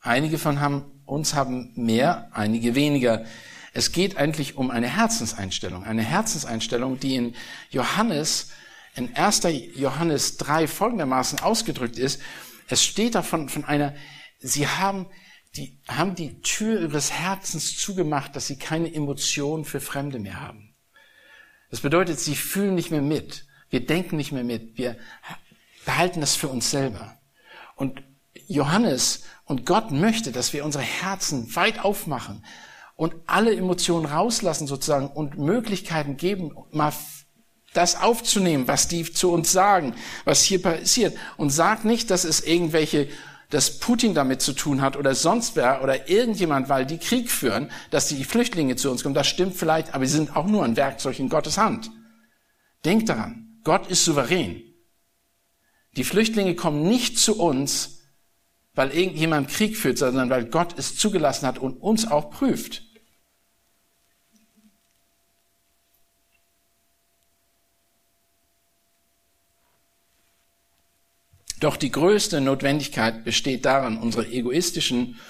[0.00, 3.24] Einige von haben, uns haben mehr, einige weniger.
[3.72, 5.84] Es geht eigentlich um eine Herzenseinstellung.
[5.84, 7.36] Eine Herzenseinstellung, die in
[7.70, 8.50] Johannes,
[8.96, 9.42] in 1.
[9.76, 12.20] Johannes 3 folgendermaßen ausgedrückt ist.
[12.66, 13.94] Es steht davon von einer,
[14.40, 15.06] sie haben
[15.54, 20.74] die haben die Tür ihres Herzens zugemacht, dass sie keine Emotionen für Fremde mehr haben.
[21.70, 23.46] Das bedeutet, sie fühlen nicht mehr mit.
[23.68, 24.76] Wir denken nicht mehr mit.
[24.76, 24.96] Wir
[25.90, 27.16] behalten das für uns selber.
[27.74, 28.04] Und
[28.46, 32.44] Johannes und Gott möchte, dass wir unsere Herzen weit aufmachen
[32.94, 36.92] und alle Emotionen rauslassen sozusagen und Möglichkeiten geben, mal
[37.74, 41.16] das aufzunehmen, was die zu uns sagen, was hier passiert.
[41.36, 43.08] Und sag nicht, dass es irgendwelche
[43.48, 47.68] dass Putin damit zu tun hat oder sonst wer oder irgendjemand, weil die Krieg führen,
[47.90, 49.16] dass die Flüchtlinge zu uns kommen.
[49.16, 51.90] Das stimmt vielleicht, aber sie sind auch nur ein Werkzeug in Gottes Hand.
[52.84, 54.69] Denkt daran, Gott ist souverän.
[55.96, 58.00] Die Flüchtlinge kommen nicht zu uns,
[58.74, 62.84] weil irgendjemand Krieg führt, sondern weil Gott es zugelassen hat und uns auch prüft.
[71.58, 75.20] Doch die größte Notwendigkeit besteht darin, unsere egoistischen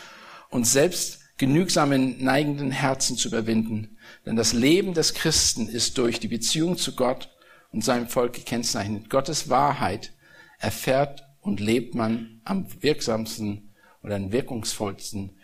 [0.48, 3.98] und selbstgenügsamen neigenden Herzen zu überwinden.
[4.24, 7.30] Denn das Leben des Christen ist durch die Beziehung zu Gott
[7.72, 9.10] und seinem Volk gekennzeichnet.
[9.10, 10.12] Gottes Wahrheit
[10.60, 15.36] erfährt und lebt man am wirksamsten oder am wirkungsvollsten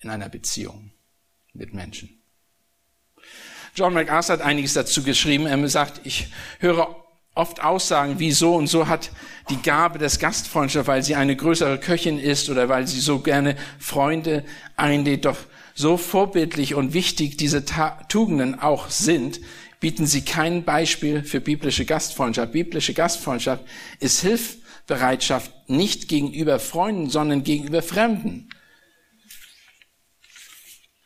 [0.00, 0.92] in einer Beziehung
[1.52, 2.20] mit Menschen.
[3.74, 5.46] John MacArthur hat einiges dazu geschrieben.
[5.46, 6.96] Er sagt, ich höre
[7.34, 9.10] oft Aussagen wie so und so hat
[9.48, 13.56] die Gabe des Gastfreundschaft, weil sie eine größere Köchin ist oder weil sie so gerne
[13.78, 14.44] Freunde
[14.76, 15.24] einlädt.
[15.24, 15.38] Doch
[15.74, 17.64] so vorbildlich und wichtig diese
[18.08, 19.40] Tugenden auch sind,
[19.78, 22.52] bieten sie kein Beispiel für biblische Gastfreundschaft.
[22.52, 23.64] Biblische Gastfreundschaft
[23.98, 24.24] ist
[24.90, 28.48] Hilfsbereitschaft nicht gegenüber Freunden, sondern gegenüber Fremden.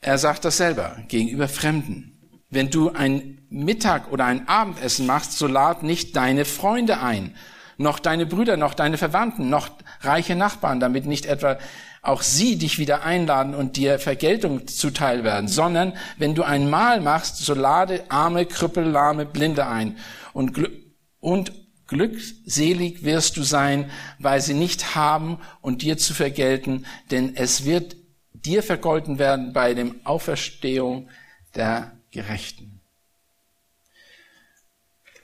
[0.01, 2.41] Er sagt das selber, gegenüber Fremden.
[2.51, 7.37] Wenn du ein Mittag oder ein Abendessen machst, so lad nicht deine Freunde ein,
[7.76, 9.68] noch deine Brüder, noch deine Verwandten, noch
[10.01, 11.59] reiche Nachbarn, damit nicht etwa
[12.03, 17.01] auch sie dich wieder einladen und dir Vergeltung zuteil werden, sondern wenn du ein Mahl
[17.01, 19.97] machst, so lade arme, Krüppel, lahme, Blinde ein
[20.32, 20.70] und,
[21.18, 21.63] und
[21.95, 23.88] glückselig wirst du sein,
[24.18, 27.97] weil sie nicht haben und dir zu vergelten, denn es wird
[28.32, 31.09] dir vergolten werden bei dem Auferstehung
[31.55, 32.80] der Gerechten.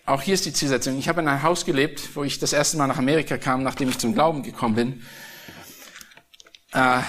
[0.07, 0.97] Auch hier ist die Zielsetzung.
[0.97, 3.89] Ich habe in einem Haus gelebt, wo ich das erste Mal nach Amerika kam, nachdem
[3.89, 5.03] ich zum Glauben gekommen bin.
[6.73, 7.03] Äh,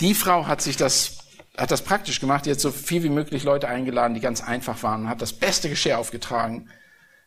[0.00, 1.18] die Frau hat sich das,
[1.56, 2.46] hat das praktisch gemacht.
[2.46, 5.68] Die hat so viel wie möglich Leute eingeladen, die ganz einfach waren, hat das beste
[5.68, 6.68] Geschirr aufgetragen,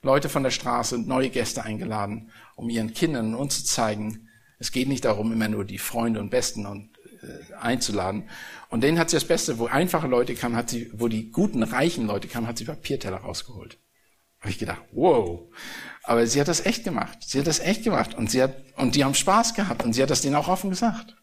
[0.04, 4.28] Leute von der Straße und neue Gäste eingeladen, um ihren Kindern und uns zu zeigen,
[4.58, 6.90] es geht nicht darum, immer nur die Freunde und Besten und,
[7.24, 8.30] äh, einzuladen.
[8.70, 11.64] Und denen hat sie das Beste, wo einfache Leute kamen, hat sie, wo die guten,
[11.64, 13.78] reichen Leute kamen, hat sie Papierteller rausgeholt.
[14.40, 15.42] Habe ich gedacht, wow.
[16.04, 17.20] Aber sie hat das echt gemacht.
[17.22, 18.16] Sie hat das echt gemacht.
[18.16, 19.84] Und sie hat, und die haben Spaß gehabt.
[19.84, 21.16] Und sie hat das denen auch offen gesagt.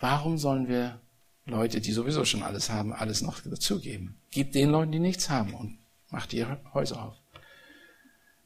[0.00, 1.00] Warum sollen wir
[1.44, 4.20] Leute, die sowieso schon alles haben, alles noch dazugeben?
[4.30, 5.78] Gib den Leuten, die nichts haben und
[6.16, 7.16] macht ihre Häuser auf.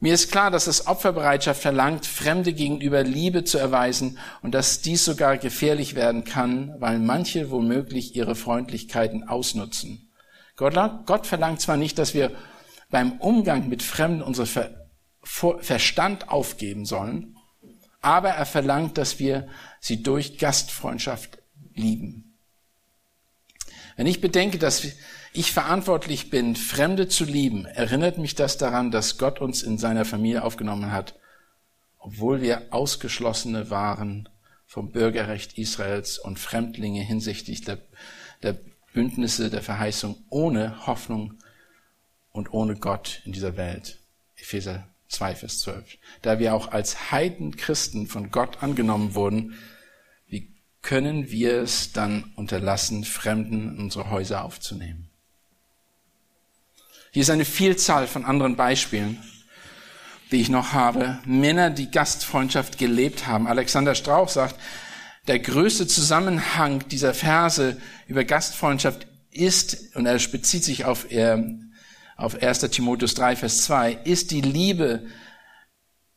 [0.01, 5.05] Mir ist klar, dass es Opferbereitschaft verlangt, Fremde gegenüber Liebe zu erweisen und dass dies
[5.05, 10.11] sogar gefährlich werden kann, weil manche womöglich ihre Freundlichkeiten ausnutzen.
[10.57, 12.33] Gott, verlangt zwar nicht, dass wir
[12.91, 14.77] beim Umgang mit Fremden unseren Ver
[15.23, 17.37] Verstand aufgeben sollen,
[18.01, 19.47] aber er verlangt, dass wir
[19.79, 21.39] sie durch Gastfreundschaft
[21.75, 22.39] lieben.
[23.97, 24.83] Wenn ich bedenke, dass
[25.33, 30.05] ich verantwortlich bin, Fremde zu lieben, erinnert mich das daran, dass Gott uns in seiner
[30.05, 31.15] Familie aufgenommen hat,
[31.99, 34.29] obwohl wir Ausgeschlossene waren
[34.67, 37.79] vom Bürgerrecht Israels und Fremdlinge hinsichtlich der,
[38.43, 38.57] der
[38.93, 41.35] Bündnisse der Verheißung ohne Hoffnung
[42.33, 43.99] und ohne Gott in dieser Welt.
[44.37, 45.99] Epheser 2, Vers 12.
[46.23, 49.55] Da wir auch als Heidenchristen von Gott angenommen wurden,
[50.27, 55.10] wie können wir es dann unterlassen, Fremden in unsere Häuser aufzunehmen?
[57.13, 59.21] Hier ist eine Vielzahl von anderen Beispielen,
[60.31, 61.19] die ich noch habe.
[61.25, 63.49] Männer, die Gastfreundschaft gelebt haben.
[63.49, 64.55] Alexander Strauch sagt,
[65.27, 71.37] der größte Zusammenhang dieser Verse über Gastfreundschaft ist, und er bezieht sich auf, äh,
[72.17, 72.61] auf 1.
[72.71, 75.07] Timotheus 3, Vers 2, ist die Liebe,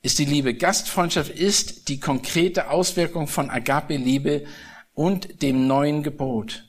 [0.04, 0.54] ist die Liebe.
[0.54, 4.46] Gastfreundschaft ist die konkrete Auswirkung von Agape-Liebe
[4.94, 6.66] und dem neuen Gebot.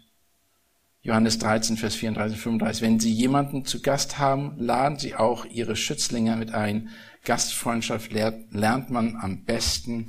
[1.05, 2.83] Johannes 13, Vers 34, 35.
[2.83, 6.89] Wenn Sie jemanden zu Gast haben, laden Sie auch Ihre Schützlinge mit ein.
[7.25, 10.07] Gastfreundschaft lernt man am besten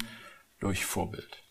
[0.61, 1.43] durch Vorbild.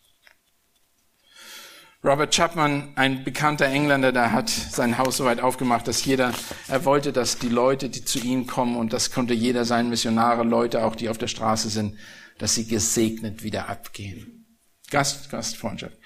[2.03, 6.33] Robert Chapman, ein bekannter Engländer, der hat sein Haus so weit aufgemacht, dass jeder,
[6.69, 10.43] er wollte, dass die Leute, die zu ihm kommen, und das konnte jeder sein, Missionare,
[10.43, 11.99] Leute auch, die auf der Straße sind,
[12.39, 14.47] dass sie gesegnet wieder abgehen.
[14.91, 15.99] Gast, Gastfreundschaft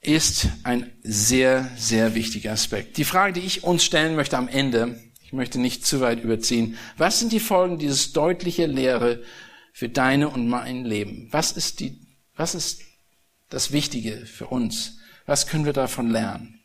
[0.00, 2.96] ist ein sehr, sehr wichtiger Aspekt.
[2.96, 6.78] Die Frage, die ich uns stellen möchte am Ende, ich möchte nicht zu weit überziehen,
[6.96, 9.22] was sind die Folgen dieses deutliche Lehre
[9.72, 11.28] für deine und mein Leben?
[11.30, 12.00] Was ist die,
[12.34, 12.82] was ist
[13.50, 14.98] das Wichtige für uns?
[15.26, 16.60] Was können wir davon lernen?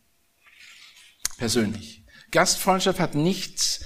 [1.37, 2.03] Persönlich.
[2.31, 3.85] Gastfreundschaft hat nichts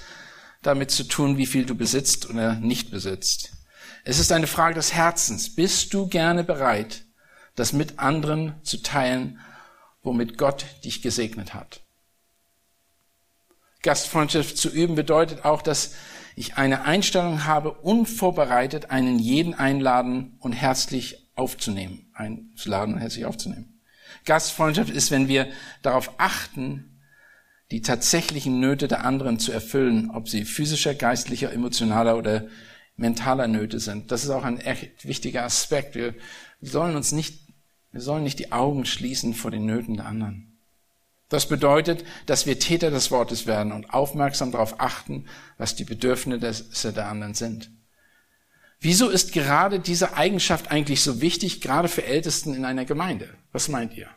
[0.61, 3.53] damit zu tun, wie viel du besitzt oder nicht besitzt.
[4.03, 5.55] Es ist eine Frage des Herzens.
[5.55, 7.03] Bist du gerne bereit,
[7.59, 9.39] das mit anderen zu teilen,
[10.01, 11.81] womit Gott dich gesegnet hat.
[13.81, 15.93] Gastfreundschaft zu üben bedeutet auch, dass
[16.35, 23.79] ich eine Einstellung habe, unvorbereitet einen jeden einladen und herzlich aufzunehmen, einzuladen und herzlich aufzunehmen.
[24.25, 25.47] Gastfreundschaft ist, wenn wir
[25.81, 27.01] darauf achten,
[27.71, 32.47] die tatsächlichen Nöte der anderen zu erfüllen, ob sie physischer, geistlicher, emotionaler oder
[32.95, 34.11] mentaler Nöte sind.
[34.11, 35.95] Das ist auch ein echt wichtiger Aspekt.
[35.95, 36.15] Wir
[36.61, 37.48] sollen uns nicht
[37.91, 40.57] wir sollen nicht die Augen schließen vor den Nöten der anderen.
[41.29, 45.25] Das bedeutet, dass wir Täter des Wortes werden und aufmerksam darauf achten,
[45.57, 47.71] was die Bedürfnisse der anderen sind.
[48.79, 53.29] Wieso ist gerade diese Eigenschaft eigentlich so wichtig, gerade für Ältesten in einer Gemeinde?
[53.51, 54.07] Was meint ihr?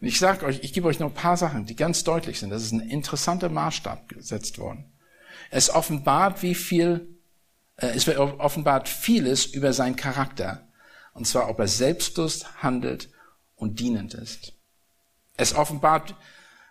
[0.00, 2.50] Und ich sage euch, ich gebe euch noch ein paar Sachen, die ganz deutlich sind.
[2.50, 4.92] Das ist ein interessanter Maßstab gesetzt worden.
[5.50, 7.18] Es offenbart, wie viel,
[7.76, 10.69] äh, es offenbart vieles über seinen Charakter
[11.20, 13.10] und zwar, ob er selbstlos handelt
[13.54, 14.54] und dienend ist.
[15.36, 16.14] Es offenbart,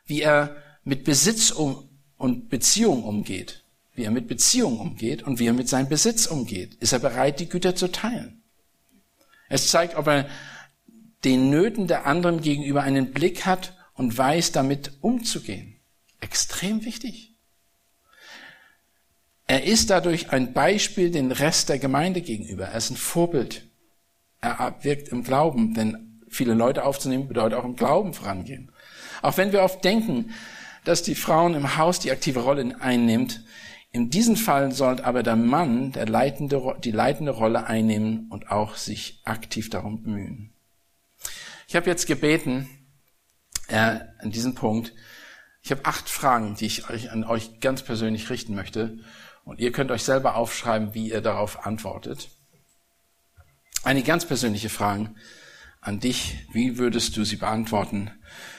[0.07, 1.87] wie er mit Besitz um
[2.17, 3.63] und Beziehung umgeht.
[3.93, 6.73] Wie er mit Beziehung umgeht und wie er mit seinem Besitz umgeht.
[6.79, 8.41] Ist er bereit, die Güter zu teilen?
[9.49, 10.27] Es zeigt, ob er
[11.23, 15.75] den Nöten der anderen gegenüber einen Blick hat und weiß, damit umzugehen.
[16.21, 17.35] Extrem wichtig.
[19.45, 22.65] Er ist dadurch ein Beispiel den Rest der Gemeinde gegenüber.
[22.65, 23.68] Er ist ein Vorbild.
[24.41, 28.71] Er wirkt im Glauben, denn viele Leute aufzunehmen bedeutet auch im Glauben vorangehen.
[29.21, 30.31] Auch wenn wir oft denken,
[30.85, 33.43] dass die Frauen im Haus die aktive Rolle einnimmt,
[33.91, 38.75] in diesem Fall soll aber der Mann der leitende, die leitende Rolle einnehmen und auch
[38.75, 40.53] sich aktiv darum bemühen.
[41.67, 42.69] Ich habe jetzt gebeten,
[43.67, 44.93] äh, an diesem Punkt,
[45.61, 48.99] ich habe acht Fragen, die ich euch, an euch ganz persönlich richten möchte.
[49.43, 52.29] Und ihr könnt euch selber aufschreiben, wie ihr darauf antwortet.
[53.83, 55.13] Eine ganz persönliche Frage
[55.81, 56.35] an dich.
[56.51, 58.11] Wie würdest du sie beantworten?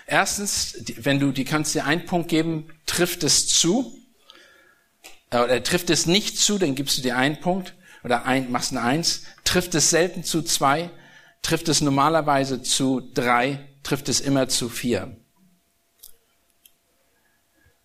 [0.06, 3.96] Erstens, wenn du, die kannst dir einen Punkt geben, trifft es zu,
[5.30, 8.72] äh, oder trifft es nicht zu, dann gibst du dir einen Punkt, oder ein, machst
[8.72, 10.90] eine Eins, trifft es selten zu zwei,
[11.42, 15.16] trifft es normalerweise zu drei, trifft es immer zu vier.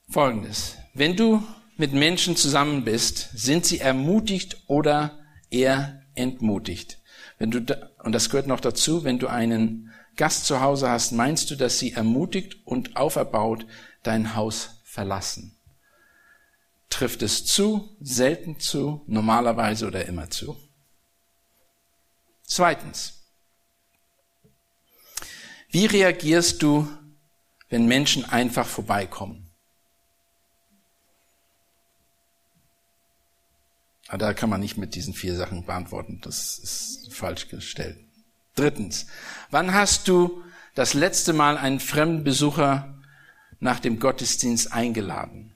[0.09, 0.77] Folgendes.
[0.93, 1.43] Wenn du
[1.77, 5.19] mit Menschen zusammen bist, sind sie ermutigt oder
[5.49, 6.99] eher entmutigt?
[7.37, 11.11] Wenn du, da, und das gehört noch dazu, wenn du einen Gast zu Hause hast,
[11.11, 13.65] meinst du, dass sie ermutigt und auferbaut
[14.03, 15.57] dein Haus verlassen?
[16.89, 20.57] Trifft es zu, selten zu, normalerweise oder immer zu?
[22.43, 23.23] Zweitens.
[25.69, 26.87] Wie reagierst du,
[27.67, 29.44] wenn Menschen einfach vorbeikommen?
[34.15, 36.21] Aber da kann man nicht mit diesen vier Sachen beantworten.
[36.21, 37.97] Das ist falsch gestellt.
[38.55, 39.07] Drittens.
[39.51, 40.41] Wann hast du
[40.73, 42.97] das letzte Mal einen fremden Besucher
[43.59, 45.53] nach dem Gottesdienst eingeladen?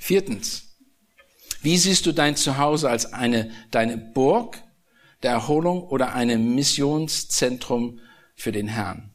[0.00, 0.78] Viertens.
[1.60, 4.62] Wie siehst du dein Zuhause als eine, deine Burg
[5.22, 8.00] der Erholung oder ein Missionszentrum
[8.34, 9.13] für den Herrn?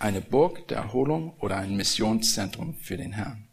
[0.00, 3.46] Eine Burg der Erholung oder ein Missionszentrum für den Herrn?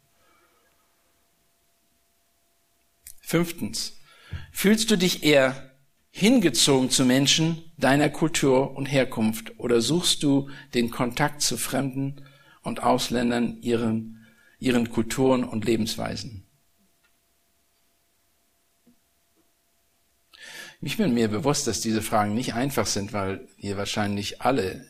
[3.20, 4.00] Fünftens.
[4.54, 5.74] Fühlst du dich eher
[6.10, 12.24] hingezogen zu Menschen deiner Kultur und Herkunft oder suchst du den Kontakt zu Fremden
[12.62, 14.26] und Ausländern ihren,
[14.58, 16.48] ihren Kulturen und Lebensweisen?
[20.80, 24.88] Ich bin mir bewusst, dass diese Fragen nicht einfach sind, weil wir wahrscheinlich alle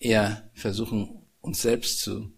[0.00, 2.32] eher versuchen, uns selbst zu,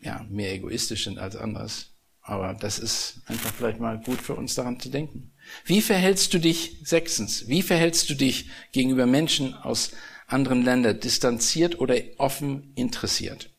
[0.00, 1.88] ja, mehr egoistisch sind als anders.
[2.20, 5.32] Aber das ist einfach vielleicht mal gut für uns daran zu denken.
[5.64, 9.92] Wie verhältst du dich, sechstens, wie verhältst du dich gegenüber Menschen aus
[10.26, 13.50] anderen Ländern, distanziert oder offen interessiert?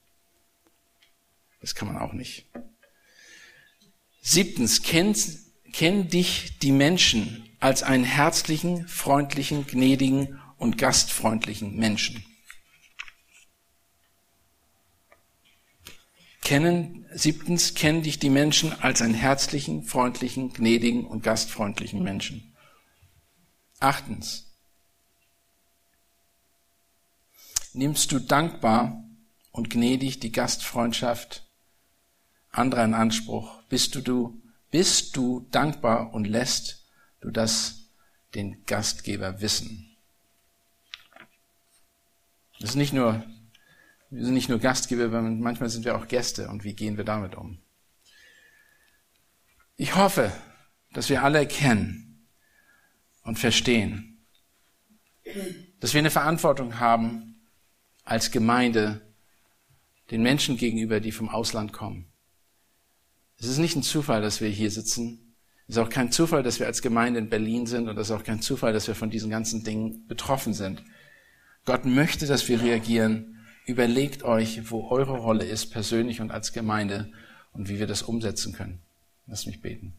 [1.60, 2.46] Das kann man auch nicht.
[4.22, 5.14] Siebtens, kenn,
[5.74, 12.24] kenn dich die Menschen als einen herzlichen, freundlichen, gnädigen und gastfreundlichen Menschen.
[16.44, 22.54] Kennen, siebtens, kennen dich die Menschen als einen herzlichen, freundlichen, gnädigen und gastfreundlichen Menschen.
[23.80, 24.54] Achtens,
[27.74, 29.04] nimmst du dankbar
[29.52, 31.48] und gnädig die Gastfreundschaft
[32.50, 33.62] anderer in Anspruch?
[33.70, 36.86] Bist du, du, bist du dankbar und lässt
[37.22, 37.90] du das
[38.36, 39.96] den Gastgeber wissen?
[42.60, 43.24] Das ist nicht nur
[44.14, 46.48] wir sind nicht nur Gastgeber, manchmal sind wir auch Gäste.
[46.50, 47.58] Und wie gehen wir damit um?
[49.76, 50.32] Ich hoffe,
[50.94, 52.28] dass wir alle erkennen
[53.24, 54.24] und verstehen,
[55.80, 57.42] dass wir eine Verantwortung haben
[58.04, 59.02] als Gemeinde
[60.12, 62.06] den Menschen gegenüber, die vom Ausland kommen.
[63.40, 65.36] Es ist nicht ein Zufall, dass wir hier sitzen.
[65.68, 68.16] Es ist auch kein Zufall, dass wir als Gemeinde in Berlin sind und es ist
[68.16, 70.84] auch kein Zufall, dass wir von diesen ganzen Dingen betroffen sind.
[71.66, 73.34] Gott möchte, dass wir reagieren
[73.66, 77.12] Überlegt euch, wo eure Rolle ist, persönlich und als Gemeinde
[77.54, 78.82] und wie wir das umsetzen können.
[79.26, 79.94] Lass mich beten.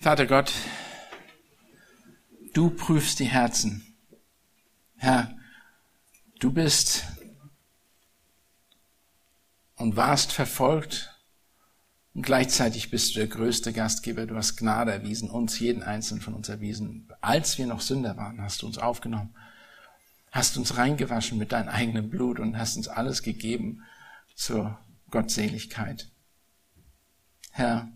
[0.00, 0.52] Vater Gott,
[2.54, 3.94] du prüfst die Herzen.
[4.96, 5.36] Herr,
[6.38, 7.04] du bist
[9.76, 11.17] und warst verfolgt
[12.18, 14.26] und gleichzeitig bist du der größte Gastgeber.
[14.26, 17.08] Du hast Gnade erwiesen, uns, jeden einzelnen von uns erwiesen.
[17.20, 19.36] Als wir noch Sünder waren, hast du uns aufgenommen,
[20.32, 23.84] hast uns reingewaschen mit deinem eigenen Blut und hast uns alles gegeben
[24.34, 24.76] zur
[25.12, 26.10] Gottseligkeit.
[27.52, 27.86] Herr,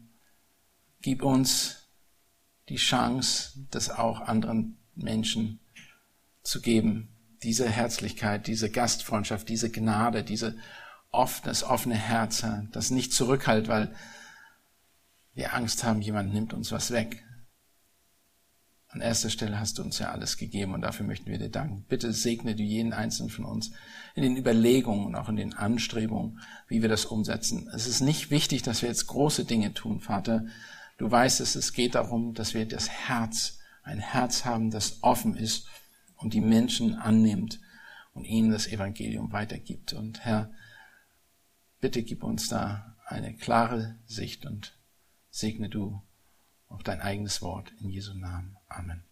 [1.00, 1.88] gib uns
[2.68, 5.58] die Chance, das auch anderen Menschen
[6.44, 7.08] zu geben.
[7.42, 10.56] Diese Herzlichkeit, diese Gastfreundschaft, diese Gnade, diese
[11.12, 13.94] oft das offene Herz, das nicht zurückhält, weil
[15.34, 17.24] wir Angst haben, jemand nimmt uns was weg.
[18.88, 21.86] An erster Stelle hast du uns ja alles gegeben und dafür möchten wir dir danken.
[21.88, 23.70] Bitte segne du jeden einzelnen von uns
[24.14, 27.70] in den Überlegungen und auch in den Anstrebungen, wie wir das umsetzen.
[27.74, 30.44] Es ist nicht wichtig, dass wir jetzt große Dinge tun, Vater.
[30.98, 35.36] Du weißt es, es geht darum, dass wir das Herz, ein Herz haben, das offen
[35.36, 35.66] ist
[36.16, 37.60] und die Menschen annimmt
[38.12, 39.94] und ihnen das Evangelium weitergibt.
[39.94, 40.50] Und Herr,
[41.82, 44.78] Bitte gib uns da eine klare Sicht und
[45.30, 46.00] segne du
[46.68, 48.56] auch dein eigenes Wort in Jesu Namen.
[48.68, 49.02] Amen.